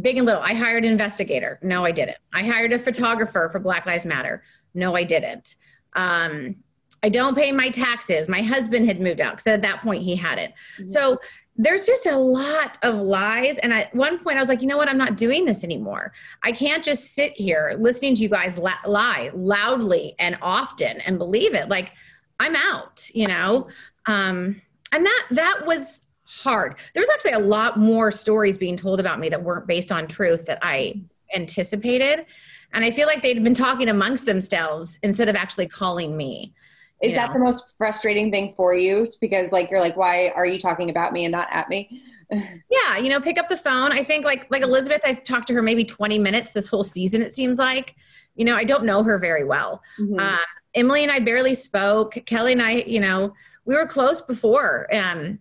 big 0.00 0.16
and 0.16 0.26
little. 0.26 0.42
I 0.42 0.54
hired 0.54 0.84
an 0.84 0.92
investigator. 0.92 1.58
No, 1.62 1.84
I 1.84 1.92
didn't. 1.92 2.16
I 2.32 2.42
hired 2.42 2.72
a 2.72 2.78
photographer 2.78 3.48
for 3.50 3.58
Black 3.58 3.86
Lives 3.86 4.06
Matter. 4.06 4.42
No, 4.74 4.96
I 4.96 5.04
didn't. 5.04 5.56
Um, 5.94 6.56
I 7.02 7.08
don't 7.08 7.36
pay 7.36 7.52
my 7.52 7.70
taxes. 7.70 8.28
My 8.28 8.42
husband 8.42 8.86
had 8.86 9.00
moved 9.00 9.20
out 9.20 9.36
because 9.36 9.46
at 9.46 9.62
that 9.62 9.82
point 9.82 10.02
he 10.02 10.16
hadn't. 10.16 10.52
So 10.88 11.20
there's 11.58 11.84
just 11.84 12.06
a 12.06 12.16
lot 12.16 12.78
of 12.84 12.94
lies. 12.94 13.58
And 13.58 13.72
at 13.72 13.92
one 13.94 14.22
point 14.22 14.36
I 14.36 14.40
was 14.40 14.48
like, 14.48 14.62
you 14.62 14.68
know 14.68 14.76
what? 14.76 14.88
I'm 14.88 14.96
not 14.96 15.16
doing 15.16 15.44
this 15.44 15.64
anymore. 15.64 16.12
I 16.44 16.52
can't 16.52 16.84
just 16.84 17.14
sit 17.14 17.32
here 17.32 17.76
listening 17.80 18.14
to 18.14 18.22
you 18.22 18.28
guys 18.28 18.56
la- 18.56 18.74
lie 18.86 19.32
loudly 19.34 20.14
and 20.20 20.38
often 20.40 21.00
and 21.00 21.18
believe 21.18 21.54
it. 21.54 21.68
Like 21.68 21.92
I'm 22.38 22.54
out, 22.54 23.10
you 23.12 23.26
know? 23.26 23.66
Um, 24.06 24.62
and 24.92 25.04
that, 25.04 25.26
that 25.32 25.66
was 25.66 26.00
hard. 26.22 26.76
There 26.94 27.02
was 27.02 27.10
actually 27.10 27.32
a 27.32 27.40
lot 27.40 27.76
more 27.76 28.12
stories 28.12 28.56
being 28.56 28.76
told 28.76 29.00
about 29.00 29.18
me 29.18 29.28
that 29.28 29.42
weren't 29.42 29.66
based 29.66 29.90
on 29.90 30.06
truth 30.06 30.46
that 30.46 30.60
I 30.62 31.00
anticipated. 31.34 32.26
And 32.72 32.84
I 32.84 32.92
feel 32.92 33.06
like 33.08 33.22
they'd 33.22 33.42
been 33.42 33.54
talking 33.54 33.88
amongst 33.88 34.26
themselves 34.26 34.98
instead 35.02 35.28
of 35.28 35.34
actually 35.34 35.66
calling 35.66 36.16
me. 36.16 36.52
Is 37.02 37.12
you 37.12 37.16
that 37.16 37.32
the 37.32 37.38
most 37.38 37.76
frustrating 37.78 38.32
thing 38.32 38.54
for 38.56 38.74
you? 38.74 39.04
It's 39.04 39.16
because 39.16 39.52
like 39.52 39.70
you're 39.70 39.80
like, 39.80 39.96
why 39.96 40.32
are 40.34 40.46
you 40.46 40.58
talking 40.58 40.90
about 40.90 41.12
me 41.12 41.24
and 41.24 41.32
not 41.32 41.48
at 41.50 41.68
me? 41.68 42.02
Yeah, 42.30 42.98
you 42.98 43.08
know, 43.08 43.20
pick 43.22 43.38
up 43.38 43.48
the 43.48 43.56
phone. 43.56 43.90
I 43.90 44.04
think 44.04 44.26
like 44.26 44.46
like 44.50 44.60
Elizabeth, 44.62 45.00
I've 45.02 45.24
talked 45.24 45.46
to 45.48 45.54
her 45.54 45.62
maybe 45.62 45.82
20 45.82 46.18
minutes 46.18 46.52
this 46.52 46.66
whole 46.66 46.84
season, 46.84 47.22
it 47.22 47.34
seems 47.34 47.56
like. 47.56 47.94
You 48.34 48.44
know, 48.44 48.54
I 48.54 48.64
don't 48.64 48.84
know 48.84 49.02
her 49.02 49.18
very 49.18 49.44
well. 49.44 49.82
Mhm. 49.98 50.20
Um, 50.20 50.38
Emily 50.74 51.02
and 51.02 51.10
I 51.10 51.20
barely 51.20 51.54
spoke. 51.54 52.18
Kelly 52.26 52.52
and 52.52 52.60
I, 52.60 52.84
you 52.86 53.00
know, 53.00 53.32
we 53.64 53.74
were 53.74 53.86
close 53.86 54.20
before. 54.20 54.94
Um, 54.94 55.38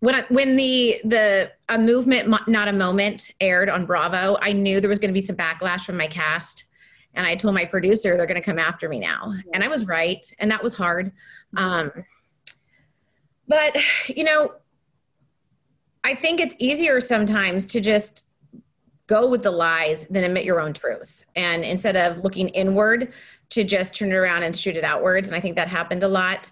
when 0.00 0.14
I, 0.14 0.24
when 0.28 0.56
the 0.56 1.00
the 1.04 1.52
a 1.70 1.78
movement 1.78 2.46
not 2.46 2.68
a 2.68 2.72
moment 2.72 3.30
aired 3.40 3.68
on 3.70 3.86
Bravo, 3.86 4.36
I 4.42 4.52
knew 4.52 4.80
there 4.80 4.90
was 4.90 4.98
going 4.98 5.10
to 5.10 5.18
be 5.18 5.24
some 5.24 5.36
backlash 5.36 5.86
from 5.86 5.96
my 5.96 6.06
cast, 6.06 6.64
and 7.14 7.26
I 7.26 7.34
told 7.34 7.54
my 7.54 7.64
producer 7.64 8.16
they're 8.16 8.26
going 8.26 8.40
to 8.40 8.44
come 8.44 8.58
after 8.58 8.88
me 8.88 8.98
now, 8.98 9.32
and 9.52 9.62
I 9.64 9.68
was 9.68 9.86
right, 9.86 10.24
and 10.38 10.50
that 10.50 10.62
was 10.62 10.74
hard. 10.74 11.12
Um, 11.56 11.90
but 13.48 13.76
you 14.08 14.24
know, 14.24 14.54
I 16.04 16.14
think 16.14 16.40
it's 16.40 16.54
easier 16.58 17.00
sometimes 17.00 17.66
to 17.66 17.80
just 17.80 18.24
go 19.06 19.26
with 19.28 19.42
the 19.42 19.50
lies 19.50 20.06
than 20.08 20.22
admit 20.22 20.44
your 20.44 20.60
own 20.60 20.72
truths. 20.72 21.24
And 21.34 21.64
instead 21.64 21.96
of 21.96 22.22
looking 22.22 22.48
inward, 22.50 23.12
to 23.50 23.64
just 23.64 23.94
turn 23.94 24.12
it 24.12 24.14
around 24.14 24.44
and 24.44 24.56
shoot 24.56 24.76
it 24.76 24.84
outwards. 24.84 25.28
And 25.28 25.36
I 25.36 25.40
think 25.40 25.56
that 25.56 25.66
happened 25.68 26.04
a 26.04 26.08
lot. 26.08 26.50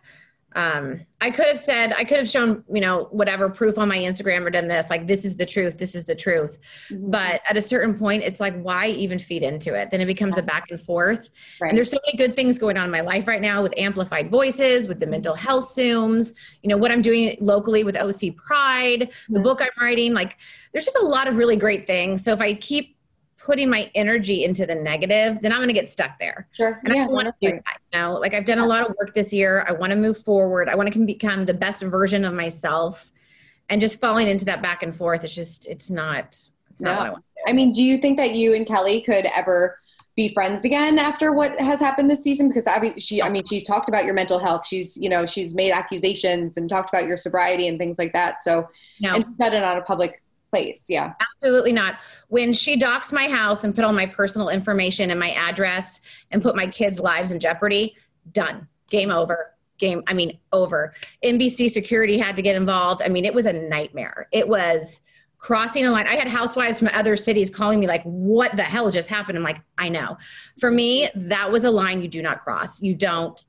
Um, 0.58 1.06
I 1.20 1.30
could 1.30 1.46
have 1.46 1.60
said, 1.60 1.92
I 1.96 2.02
could 2.02 2.18
have 2.18 2.28
shown, 2.28 2.64
you 2.68 2.80
know, 2.80 3.04
whatever 3.12 3.48
proof 3.48 3.78
on 3.78 3.86
my 3.88 3.96
Instagram 3.96 4.44
or 4.44 4.50
done 4.50 4.66
this, 4.66 4.90
like, 4.90 5.06
this 5.06 5.24
is 5.24 5.36
the 5.36 5.46
truth, 5.46 5.78
this 5.78 5.94
is 5.94 6.04
the 6.04 6.16
truth. 6.16 6.58
Mhm. 6.90 7.12
But 7.12 7.42
at 7.48 7.56
a 7.56 7.62
certain 7.62 7.96
point, 7.96 8.24
it's 8.24 8.40
like, 8.40 8.60
why 8.60 8.88
even 8.88 9.20
feed 9.20 9.44
into 9.44 9.72
it? 9.74 9.92
Then 9.92 10.00
it 10.00 10.06
becomes 10.06 10.36
a 10.36 10.42
back 10.42 10.64
and 10.70 10.80
forth. 10.80 11.30
Right. 11.60 11.68
And 11.68 11.78
there's 11.78 11.92
so 11.92 11.98
many 12.06 12.18
good 12.18 12.34
things 12.34 12.58
going 12.58 12.76
on 12.76 12.86
in 12.86 12.90
my 12.90 13.02
life 13.02 13.28
right 13.28 13.40
now 13.40 13.62
with 13.62 13.72
amplified 13.76 14.32
voices, 14.32 14.88
with 14.88 14.98
the 14.98 15.06
mental 15.06 15.34
health 15.34 15.76
Zooms, 15.76 16.32
you 16.64 16.68
know, 16.68 16.76
what 16.76 16.90
I'm 16.90 17.02
doing 17.02 17.36
locally 17.40 17.84
with 17.84 17.96
OC 17.96 18.32
Pride, 18.32 19.10
the 19.28 19.38
Mhm. 19.38 19.44
book 19.44 19.62
I'm 19.62 19.68
writing. 19.80 20.12
Like, 20.12 20.38
there's 20.72 20.84
just 20.86 20.98
a 20.98 21.06
lot 21.06 21.28
of 21.28 21.36
really 21.36 21.56
great 21.56 21.86
things. 21.86 22.24
So 22.24 22.32
if 22.32 22.40
I 22.40 22.54
keep 22.54 22.96
putting 23.48 23.70
my 23.70 23.90
energy 23.94 24.44
into 24.44 24.66
the 24.66 24.74
negative, 24.74 25.40
then 25.40 25.52
I'm 25.52 25.58
going 25.58 25.68
to 25.68 25.74
get 25.74 25.88
stuck 25.88 26.18
there. 26.20 26.46
Sure. 26.52 26.78
And 26.84 26.92
I 26.92 26.96
don't 26.96 27.12
want 27.12 27.28
to 27.28 27.34
do 27.40 27.52
that. 27.52 27.78
You 27.94 27.98
know, 27.98 28.18
like 28.18 28.34
I've 28.34 28.44
done 28.44 28.58
a 28.58 28.66
lot 28.66 28.82
of 28.82 28.94
work 29.00 29.14
this 29.14 29.32
year. 29.32 29.64
I 29.66 29.72
want 29.72 29.90
to 29.90 29.96
move 29.96 30.18
forward. 30.18 30.68
I 30.68 30.74
want 30.74 30.92
to 30.92 31.06
become 31.06 31.46
the 31.46 31.54
best 31.54 31.82
version 31.82 32.26
of 32.26 32.34
myself. 32.34 33.10
And 33.70 33.80
just 33.80 34.00
falling 34.00 34.28
into 34.28 34.44
that 34.44 34.60
back 34.60 34.82
and 34.82 34.94
forth, 34.94 35.24
it's 35.24 35.34
just, 35.34 35.66
it's 35.66 35.88
not, 35.88 36.26
it's 36.70 36.80
not 36.82 36.98
what 36.98 37.06
I 37.06 37.10
want 37.10 37.24
to 37.24 37.42
do. 37.46 37.50
I 37.50 37.54
mean, 37.54 37.72
do 37.72 37.82
you 37.82 37.96
think 37.96 38.18
that 38.18 38.34
you 38.34 38.52
and 38.54 38.66
Kelly 38.66 39.00
could 39.00 39.24
ever 39.34 39.78
be 40.14 40.28
friends 40.28 40.66
again 40.66 40.98
after 40.98 41.32
what 41.32 41.58
has 41.58 41.80
happened 41.80 42.10
this 42.10 42.22
season? 42.22 42.48
Because 42.48 42.66
obviously, 42.66 43.00
she, 43.00 43.22
I 43.22 43.30
mean, 43.30 43.44
she's 43.46 43.62
talked 43.64 43.88
about 43.88 44.04
your 44.04 44.14
mental 44.14 44.38
health. 44.38 44.66
She's, 44.66 44.98
you 44.98 45.08
know, 45.08 45.24
she's 45.24 45.54
made 45.54 45.70
accusations 45.72 46.58
and 46.58 46.68
talked 46.68 46.90
about 46.92 47.06
your 47.06 47.16
sobriety 47.16 47.66
and 47.66 47.78
things 47.78 47.98
like 47.98 48.12
that. 48.12 48.42
So, 48.42 48.68
No. 49.00 49.14
and 49.14 49.24
she 49.24 49.30
said 49.40 49.54
it 49.54 49.64
on 49.64 49.78
a 49.78 49.82
public 49.82 50.20
place. 50.50 50.84
Yeah. 50.88 51.12
Absolutely 51.20 51.72
not. 51.72 51.96
When 52.28 52.52
she 52.52 52.76
doxed 52.78 53.12
my 53.12 53.28
house 53.28 53.64
and 53.64 53.74
put 53.74 53.84
all 53.84 53.92
my 53.92 54.06
personal 54.06 54.48
information 54.48 55.10
and 55.10 55.20
my 55.20 55.30
address 55.32 56.00
and 56.30 56.42
put 56.42 56.56
my 56.56 56.66
kids' 56.66 57.00
lives 57.00 57.32
in 57.32 57.40
jeopardy, 57.40 57.96
done. 58.32 58.68
Game 58.90 59.10
over. 59.10 59.54
Game, 59.78 60.02
I 60.06 60.14
mean, 60.14 60.38
over. 60.52 60.92
NBC 61.24 61.70
security 61.70 62.18
had 62.18 62.36
to 62.36 62.42
get 62.42 62.56
involved. 62.56 63.02
I 63.02 63.08
mean, 63.08 63.24
it 63.24 63.34
was 63.34 63.46
a 63.46 63.52
nightmare. 63.52 64.28
It 64.32 64.48
was 64.48 65.00
crossing 65.38 65.86
a 65.86 65.90
line. 65.92 66.06
I 66.08 66.16
had 66.16 66.26
housewives 66.26 66.80
from 66.80 66.88
other 66.92 67.16
cities 67.16 67.48
calling 67.48 67.78
me 67.78 67.86
like, 67.86 68.02
"What 68.02 68.56
the 68.56 68.64
hell 68.64 68.90
just 68.90 69.08
happened?" 69.08 69.38
I'm 69.38 69.44
like, 69.44 69.60
"I 69.78 69.88
know." 69.88 70.18
For 70.58 70.68
me, 70.68 71.08
that 71.14 71.52
was 71.52 71.62
a 71.62 71.70
line 71.70 72.02
you 72.02 72.08
do 72.08 72.22
not 72.22 72.42
cross. 72.42 72.82
You 72.82 72.96
don't 72.96 73.44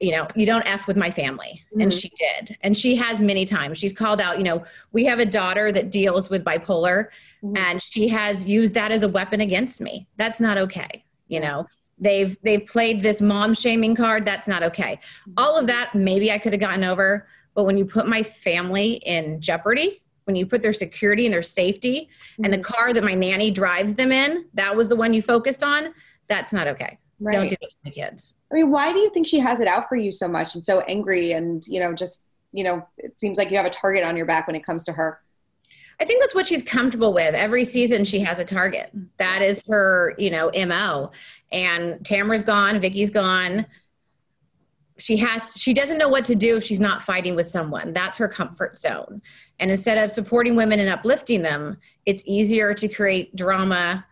you 0.00 0.12
know, 0.12 0.26
you 0.34 0.46
don't 0.46 0.66
F 0.66 0.86
with 0.86 0.96
my 0.96 1.10
family. 1.10 1.64
Mm-hmm. 1.70 1.82
And 1.82 1.94
she 1.94 2.10
did. 2.18 2.56
And 2.62 2.76
she 2.76 2.94
has 2.96 3.20
many 3.20 3.44
times. 3.44 3.78
She's 3.78 3.92
called 3.92 4.20
out, 4.20 4.38
you 4.38 4.44
know, 4.44 4.64
we 4.92 5.04
have 5.04 5.18
a 5.18 5.26
daughter 5.26 5.72
that 5.72 5.90
deals 5.90 6.28
with 6.28 6.44
bipolar 6.44 7.08
mm-hmm. 7.42 7.56
and 7.56 7.82
she 7.82 8.08
has 8.08 8.44
used 8.44 8.74
that 8.74 8.90
as 8.90 9.02
a 9.02 9.08
weapon 9.08 9.40
against 9.40 9.80
me. 9.80 10.06
That's 10.16 10.40
not 10.40 10.58
okay. 10.58 11.04
You 11.28 11.40
know, 11.40 11.66
they've 11.98 12.36
they've 12.42 12.66
played 12.66 13.02
this 13.02 13.20
mom 13.20 13.54
shaming 13.54 13.94
card. 13.94 14.24
That's 14.24 14.46
not 14.46 14.62
okay. 14.62 15.00
Mm-hmm. 15.22 15.32
All 15.38 15.58
of 15.58 15.66
that 15.66 15.94
maybe 15.94 16.30
I 16.30 16.38
could 16.38 16.52
have 16.52 16.60
gotten 16.60 16.84
over, 16.84 17.26
but 17.54 17.64
when 17.64 17.78
you 17.78 17.84
put 17.84 18.06
my 18.06 18.22
family 18.22 18.94
in 19.06 19.40
jeopardy, 19.40 20.02
when 20.24 20.36
you 20.36 20.46
put 20.46 20.60
their 20.60 20.72
security 20.72 21.24
and 21.24 21.32
their 21.32 21.42
safety 21.42 22.08
and 22.42 22.52
the 22.52 22.58
mm-hmm. 22.58 22.74
car 22.74 22.92
that 22.92 23.02
my 23.02 23.14
nanny 23.14 23.50
drives 23.50 23.94
them 23.94 24.12
in, 24.12 24.44
that 24.54 24.76
was 24.76 24.88
the 24.88 24.96
one 24.96 25.14
you 25.14 25.22
focused 25.22 25.62
on, 25.62 25.94
that's 26.28 26.52
not 26.52 26.66
okay. 26.66 26.98
Right. 27.18 27.32
Don't 27.32 27.48
do 27.48 27.56
it 27.60 27.70
to 27.70 27.76
the 27.84 27.90
kids. 27.90 28.36
I 28.50 28.56
mean, 28.56 28.70
why 28.70 28.92
do 28.92 28.98
you 28.98 29.10
think 29.10 29.26
she 29.26 29.38
has 29.38 29.60
it 29.60 29.68
out 29.68 29.88
for 29.88 29.96
you 29.96 30.12
so 30.12 30.28
much 30.28 30.54
and 30.54 30.64
so 30.64 30.80
angry 30.80 31.32
and, 31.32 31.66
you 31.66 31.80
know, 31.80 31.94
just, 31.94 32.24
you 32.52 32.62
know, 32.64 32.86
it 32.98 33.18
seems 33.18 33.38
like 33.38 33.50
you 33.50 33.56
have 33.56 33.66
a 33.66 33.70
target 33.70 34.04
on 34.04 34.16
your 34.16 34.26
back 34.26 34.46
when 34.46 34.56
it 34.56 34.64
comes 34.64 34.84
to 34.84 34.92
her? 34.92 35.20
I 35.98 36.04
think 36.04 36.20
that's 36.20 36.34
what 36.34 36.46
she's 36.46 36.62
comfortable 36.62 37.12
with. 37.12 37.34
Every 37.34 37.64
season 37.64 38.04
she 38.04 38.20
has 38.20 38.38
a 38.38 38.44
target. 38.44 38.90
That 39.16 39.40
is 39.40 39.62
her, 39.68 40.14
you 40.18 40.30
know, 40.30 40.50
MO. 40.66 41.10
And 41.52 42.00
Tamra's 42.00 42.42
gone, 42.42 42.78
Vicki's 42.80 43.10
gone. 43.10 43.64
She 44.98 45.16
has 45.18 45.60
she 45.60 45.74
doesn't 45.74 45.98
know 45.98 46.08
what 46.08 46.24
to 46.26 46.34
do 46.34 46.56
if 46.56 46.64
she's 46.64 46.80
not 46.80 47.02
fighting 47.02 47.34
with 47.34 47.46
someone. 47.46 47.92
That's 47.92 48.16
her 48.16 48.28
comfort 48.28 48.78
zone. 48.78 49.20
And 49.58 49.70
instead 49.70 49.98
of 49.98 50.10
supporting 50.10 50.56
women 50.56 50.80
and 50.80 50.88
uplifting 50.88 51.42
them, 51.42 51.78
it's 52.06 52.22
easier 52.26 52.74
to 52.74 52.88
create 52.88 53.34
drama 53.36 54.06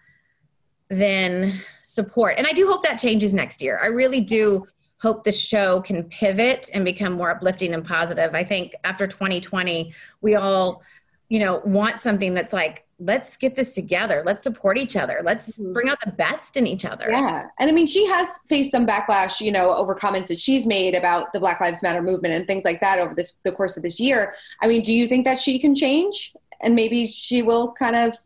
than 0.95 1.55
support. 1.83 2.35
And 2.39 2.47
I 2.47 2.53
do 2.53 2.67
hope 2.67 2.83
that 2.85 2.99
changes 2.99 3.35
next 3.35 3.63
year. 3.63 3.79
I 3.83 3.87
really 3.87 4.21
do 4.21 4.67
hope 5.01 5.25
the 5.25 5.33
show 5.33 5.81
can 5.83 6.05
pivot 6.05 6.71
and 6.73 6.85
become 6.85 7.13
more 7.13 7.31
uplifting 7.31 7.75
and 7.75 7.85
positive. 7.85 8.35
I 8.35 8.43
think 8.43 8.75
after 8.85 9.07
2020, 9.07 9.93
we 10.23 10.35
all, 10.35 10.83
you 11.29 11.39
know, 11.39 11.61
want 11.65 12.01
something 12.01 12.33
that's 12.33 12.53
like, 12.53 12.85
let's 12.99 13.37
get 13.37 13.55
this 13.55 13.75
together. 13.75 14.23
Let's 14.25 14.43
support 14.43 14.79
each 14.79 14.97
other. 14.97 15.21
Let's 15.23 15.59
mm-hmm. 15.59 15.73
bring 15.73 15.89
out 15.89 15.99
the 16.05 16.13
best 16.13 16.57
in 16.57 16.67
each 16.67 16.85
other. 16.85 17.11
Yeah. 17.11 17.49
And 17.59 17.69
I 17.69 17.73
mean, 17.73 17.87
she 17.87 18.07
has 18.07 18.39
faced 18.49 18.71
some 18.71 18.87
backlash, 18.87 19.41
you 19.41 19.53
know, 19.53 19.75
over 19.75 19.95
comments 19.95 20.29
that 20.29 20.39
she's 20.39 20.67
made 20.67 20.95
about 20.95 21.33
the 21.33 21.41
Black 21.41 21.61
Lives 21.61 21.83
Matter 21.83 22.03
movement 22.03 22.35
and 22.35 22.47
things 22.47 22.65
like 22.65 22.81
that 22.81 22.99
over 22.99 23.15
this 23.15 23.35
the 23.43 23.53
course 23.53 23.77
of 23.77 23.83
this 23.83 23.99
year. 24.01 24.35
I 24.63 24.69
mean, 24.69 24.81
do 24.81 24.93
you 24.93 25.09
think 25.09 25.25
that 25.27 25.39
she 25.39 25.59
can 25.59 25.75
change 25.75 26.35
and 26.61 26.75
maybe 26.75 27.09
she 27.09 27.43
will 27.43 27.73
kind 27.73 27.97
of 27.97 28.17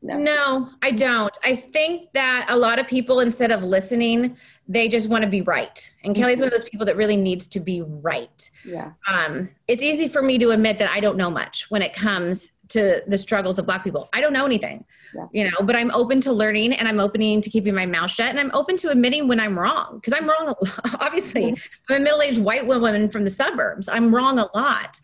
no. 0.00 0.16
no, 0.16 0.70
I 0.82 0.92
don't. 0.92 1.36
I 1.42 1.56
think 1.56 2.12
that 2.12 2.46
a 2.48 2.56
lot 2.56 2.78
of 2.78 2.86
people, 2.86 3.20
instead 3.20 3.50
of 3.50 3.64
listening, 3.64 4.36
they 4.68 4.88
just 4.88 5.08
want 5.08 5.24
to 5.24 5.30
be 5.30 5.40
right. 5.42 5.90
And 6.04 6.14
mm-hmm. 6.14 6.22
Kelly's 6.22 6.38
one 6.38 6.46
of 6.46 6.52
those 6.52 6.68
people 6.68 6.86
that 6.86 6.96
really 6.96 7.16
needs 7.16 7.46
to 7.48 7.60
be 7.60 7.82
right. 7.82 8.48
Yeah. 8.64 8.92
Um, 9.08 9.48
it's 9.66 9.82
easy 9.82 10.06
for 10.06 10.22
me 10.22 10.38
to 10.38 10.50
admit 10.50 10.78
that 10.78 10.90
I 10.90 11.00
don't 11.00 11.16
know 11.16 11.30
much 11.30 11.70
when 11.70 11.82
it 11.82 11.94
comes 11.94 12.50
to 12.68 13.02
the 13.06 13.18
struggles 13.18 13.58
of 13.58 13.66
Black 13.66 13.82
people. 13.82 14.08
I 14.12 14.20
don't 14.20 14.32
know 14.32 14.44
anything, 14.44 14.84
yeah. 15.14 15.26
you 15.32 15.44
know, 15.44 15.56
but 15.62 15.74
I'm 15.74 15.90
open 15.92 16.20
to 16.20 16.32
learning 16.32 16.74
and 16.74 16.86
I'm 16.86 17.00
opening 17.00 17.40
to 17.40 17.48
keeping 17.48 17.74
my 17.74 17.86
mouth 17.86 18.10
shut 18.10 18.28
and 18.28 18.38
I'm 18.38 18.50
open 18.52 18.76
to 18.78 18.90
admitting 18.90 19.26
when 19.26 19.40
I'm 19.40 19.58
wrong 19.58 19.94
because 19.94 20.12
I'm 20.12 20.28
wrong. 20.28 20.54
Obviously, 21.00 21.52
mm-hmm. 21.52 21.92
I'm 21.92 22.02
a 22.02 22.04
middle 22.04 22.20
aged 22.20 22.42
white 22.42 22.66
woman 22.66 23.08
from 23.08 23.24
the 23.24 23.30
suburbs. 23.30 23.88
I'm 23.88 24.14
wrong 24.14 24.38
a 24.38 24.50
lot. 24.54 25.00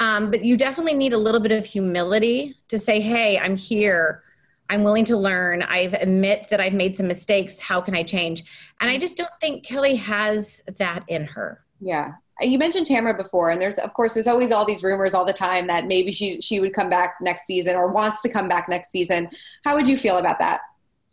Um, 0.00 0.28
but 0.30 0.44
you 0.44 0.56
definitely 0.56 0.94
need 0.94 1.12
a 1.12 1.18
little 1.18 1.40
bit 1.40 1.52
of 1.52 1.64
humility 1.64 2.56
to 2.66 2.80
say, 2.80 2.98
hey, 2.98 3.38
I'm 3.38 3.54
here 3.54 4.23
I'm 4.70 4.82
willing 4.82 5.04
to 5.06 5.16
learn. 5.16 5.62
I've 5.62 5.94
admit 5.94 6.48
that 6.50 6.60
I've 6.60 6.74
made 6.74 6.96
some 6.96 7.06
mistakes. 7.06 7.60
How 7.60 7.80
can 7.80 7.94
I 7.94 8.02
change? 8.02 8.44
And 8.80 8.90
I 8.90 8.98
just 8.98 9.16
don't 9.16 9.30
think 9.40 9.64
Kelly 9.64 9.94
has 9.96 10.62
that 10.78 11.04
in 11.08 11.24
her. 11.24 11.64
Yeah. 11.80 12.12
You 12.40 12.58
mentioned 12.58 12.86
Tamra 12.86 13.16
before, 13.16 13.50
and 13.50 13.62
there's 13.62 13.78
of 13.78 13.94
course 13.94 14.14
there's 14.14 14.26
always 14.26 14.50
all 14.50 14.64
these 14.64 14.82
rumors 14.82 15.14
all 15.14 15.24
the 15.24 15.32
time 15.32 15.68
that 15.68 15.86
maybe 15.86 16.10
she 16.10 16.40
she 16.40 16.58
would 16.58 16.74
come 16.74 16.90
back 16.90 17.16
next 17.20 17.46
season 17.46 17.76
or 17.76 17.88
wants 17.88 18.22
to 18.22 18.28
come 18.28 18.48
back 18.48 18.68
next 18.68 18.90
season. 18.90 19.28
How 19.64 19.76
would 19.76 19.86
you 19.86 19.96
feel 19.96 20.18
about 20.18 20.40
that? 20.40 20.62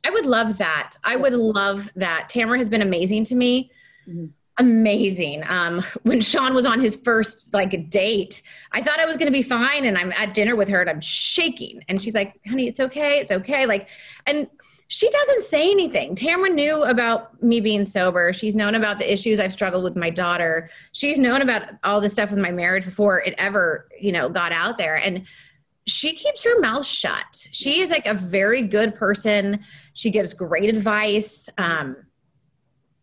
I 0.04 0.10
would 0.10 0.26
love 0.26 0.58
that. 0.58 0.96
I 1.04 1.16
would 1.16 1.34
love 1.34 1.92
that. 1.96 2.28
Tamra 2.28 2.58
has 2.58 2.70
been 2.70 2.82
amazing 2.82 3.26
to 3.26 3.36
me. 3.36 3.70
Mm-hmm 4.08 4.28
amazing. 4.62 5.43
Um, 5.47 5.84
when 6.04 6.21
Sean 6.21 6.54
was 6.54 6.65
on 6.65 6.80
his 6.80 6.95
first 6.95 7.54
like 7.54 7.89
date, 7.89 8.41
I 8.71 8.82
thought 8.82 9.00
I 9.00 9.06
was 9.06 9.17
going 9.17 9.28
to 9.28 9.34
be 9.34 9.41
fine, 9.41 9.86
and 9.86 9.97
I'm 9.97 10.13
at 10.13 10.34
dinner 10.34 10.56
with 10.56 10.69
her 10.69 10.80
and 10.80 10.89
I'm 10.89 11.02
shaking, 11.02 11.84
and 11.89 12.02
she's 12.02 12.15
like, 12.15 12.39
"Honey, 12.47 12.67
it's 12.67 12.80
okay, 12.80 13.19
it's 13.19 13.32
okay." 13.32 13.65
Like, 13.65 13.89
and 14.26 14.47
she 14.88 15.10
doesn't 15.10 15.43
say 15.43 15.71
anything. 15.71 16.15
Tamra 16.15 16.54
knew 16.54 16.84
about 16.84 17.41
me 17.41 17.62
being 17.62 17.86
sober. 17.86 18.34
She's 18.34 18.58
known 18.58 18.76
about 18.76 19.00
the 19.00 19.12
issues 19.12 19.39
I've 19.39 19.54
struggled 19.54 19.84
with 19.86 19.95
my 19.95 20.10
daughter. 20.10 20.69
She's 20.91 21.17
known 21.17 21.41
about 21.41 21.63
all 21.86 22.02
the 22.02 22.10
stuff 22.10 22.30
with 22.30 22.39
my 22.39 22.52
marriage 22.52 22.84
before 22.84 23.21
it 23.21 23.34
ever, 23.38 23.88
you 23.97 24.12
know, 24.12 24.28
got 24.28 24.52
out 24.52 24.78
there. 24.78 24.97
And 24.97 25.26
she 25.88 26.13
keeps 26.13 26.43
her 26.43 26.60
mouth 26.60 26.86
shut. 26.86 27.47
She 27.52 27.80
is 27.80 27.89
like 27.89 28.06
a 28.06 28.13
very 28.13 28.63
good 28.63 28.93
person. 28.93 29.62
She 29.93 30.12
gives 30.12 30.34
great 30.34 30.69
advice. 30.69 31.50
Um, 31.58 31.95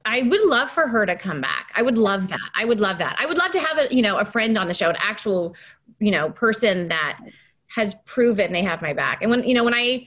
I 0.09 0.23
would 0.23 0.42
love 0.44 0.71
for 0.71 0.88
her 0.88 1.05
to 1.05 1.14
come 1.14 1.42
back. 1.42 1.71
I 1.75 1.83
would 1.83 1.99
love 1.99 2.29
that. 2.29 2.51
I 2.55 2.64
would 2.64 2.81
love 2.81 2.97
that. 2.99 3.16
I 3.18 3.27
would 3.27 3.37
love 3.37 3.51
to 3.51 3.61
have 3.61 3.79
a, 3.79 3.94
you 3.94 4.01
know, 4.01 4.16
a 4.16 4.25
friend 4.25 4.57
on 4.57 4.66
the 4.66 4.73
show, 4.73 4.88
an 4.88 4.97
actual, 4.99 5.55
you 5.99 6.11
know, 6.11 6.31
person 6.31 6.88
that 6.88 7.18
has 7.66 7.94
proven 8.07 8.51
they 8.51 8.62
have 8.62 8.81
my 8.81 8.94
back. 8.94 9.21
And 9.21 9.31
when, 9.31 9.47
you 9.47 9.53
know, 9.53 9.64
when 9.64 9.75
I, 9.75 10.07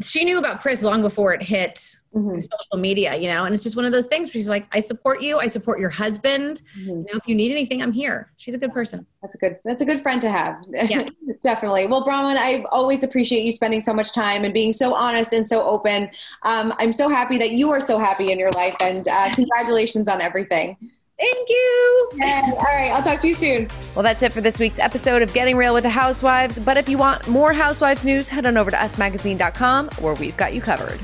she 0.00 0.24
knew 0.24 0.38
about 0.38 0.60
Kris 0.60 0.82
long 0.82 1.02
before 1.02 1.32
it 1.34 1.42
hit 1.42 1.96
mm-hmm. 2.14 2.38
social 2.38 2.80
media, 2.80 3.16
you 3.16 3.28
know, 3.28 3.44
and 3.44 3.54
it's 3.54 3.64
just 3.64 3.76
one 3.76 3.84
of 3.84 3.92
those 3.92 4.06
things 4.06 4.28
where 4.28 4.32
she's 4.32 4.48
like, 4.48 4.66
I 4.72 4.80
support 4.80 5.20
you. 5.20 5.38
I 5.38 5.48
support 5.48 5.80
your 5.80 5.90
husband. 5.90 6.62
Mm-hmm. 6.78 6.88
You 6.88 6.96
know, 6.96 7.14
if 7.14 7.26
you 7.26 7.34
need 7.34 7.50
anything, 7.50 7.82
I'm 7.82 7.92
here. 7.92 8.32
She's 8.36 8.54
a 8.54 8.58
good 8.58 8.72
person. 8.72 9.04
That's 9.22 9.34
a 9.34 9.38
good, 9.38 9.58
that's 9.64 9.82
a 9.82 9.84
good 9.84 10.00
friend 10.02 10.20
to 10.20 10.30
have. 10.30 10.64
Yeah, 10.84 11.08
definitely. 11.42 11.86
Well, 11.86 12.04
Braunwyn, 12.04 12.36
I 12.36 12.64
always 12.70 13.04
appreciate 13.04 13.44
you 13.44 13.52
spending 13.52 13.80
so 13.80 13.94
much 13.94 14.12
time 14.12 14.44
and 14.44 14.52
being 14.52 14.72
so 14.72 14.94
honest 14.94 15.32
and 15.32 15.46
so 15.46 15.66
open. 15.66 16.10
Um, 16.42 16.74
I'm 16.78 16.92
so 16.92 17.08
happy 17.08 17.38
that 17.38 17.52
you 17.52 17.70
are 17.70 17.80
so 17.80 17.98
happy 17.98 18.30
in 18.32 18.38
your 18.38 18.50
life 18.52 18.76
and 18.80 19.08
uh, 19.08 19.30
congratulations 19.34 20.08
on 20.08 20.20
everything. 20.20 20.76
Thank 21.18 21.48
you. 21.48 22.10
Yay. 22.14 22.42
All 22.44 22.62
right. 22.62 22.90
I'll 22.90 23.02
talk 23.02 23.20
to 23.20 23.28
you 23.28 23.34
soon. 23.34 23.68
Well, 23.94 24.02
that's 24.02 24.22
it 24.22 24.32
for 24.32 24.40
this 24.40 24.58
week's 24.58 24.78
episode 24.78 25.22
of 25.22 25.32
Getting 25.32 25.56
Real 25.56 25.72
with 25.72 25.84
the 25.84 25.90
Housewives. 25.90 26.58
But 26.58 26.76
if 26.76 26.88
you 26.88 26.98
want 26.98 27.28
more 27.28 27.52
Housewives 27.52 28.02
news, 28.02 28.28
head 28.28 28.46
on 28.46 28.56
over 28.56 28.70
to 28.70 28.76
usmagazine.com 28.76 29.90
where 30.00 30.14
we've 30.14 30.36
got 30.36 30.54
you 30.54 30.60
covered. 30.60 31.00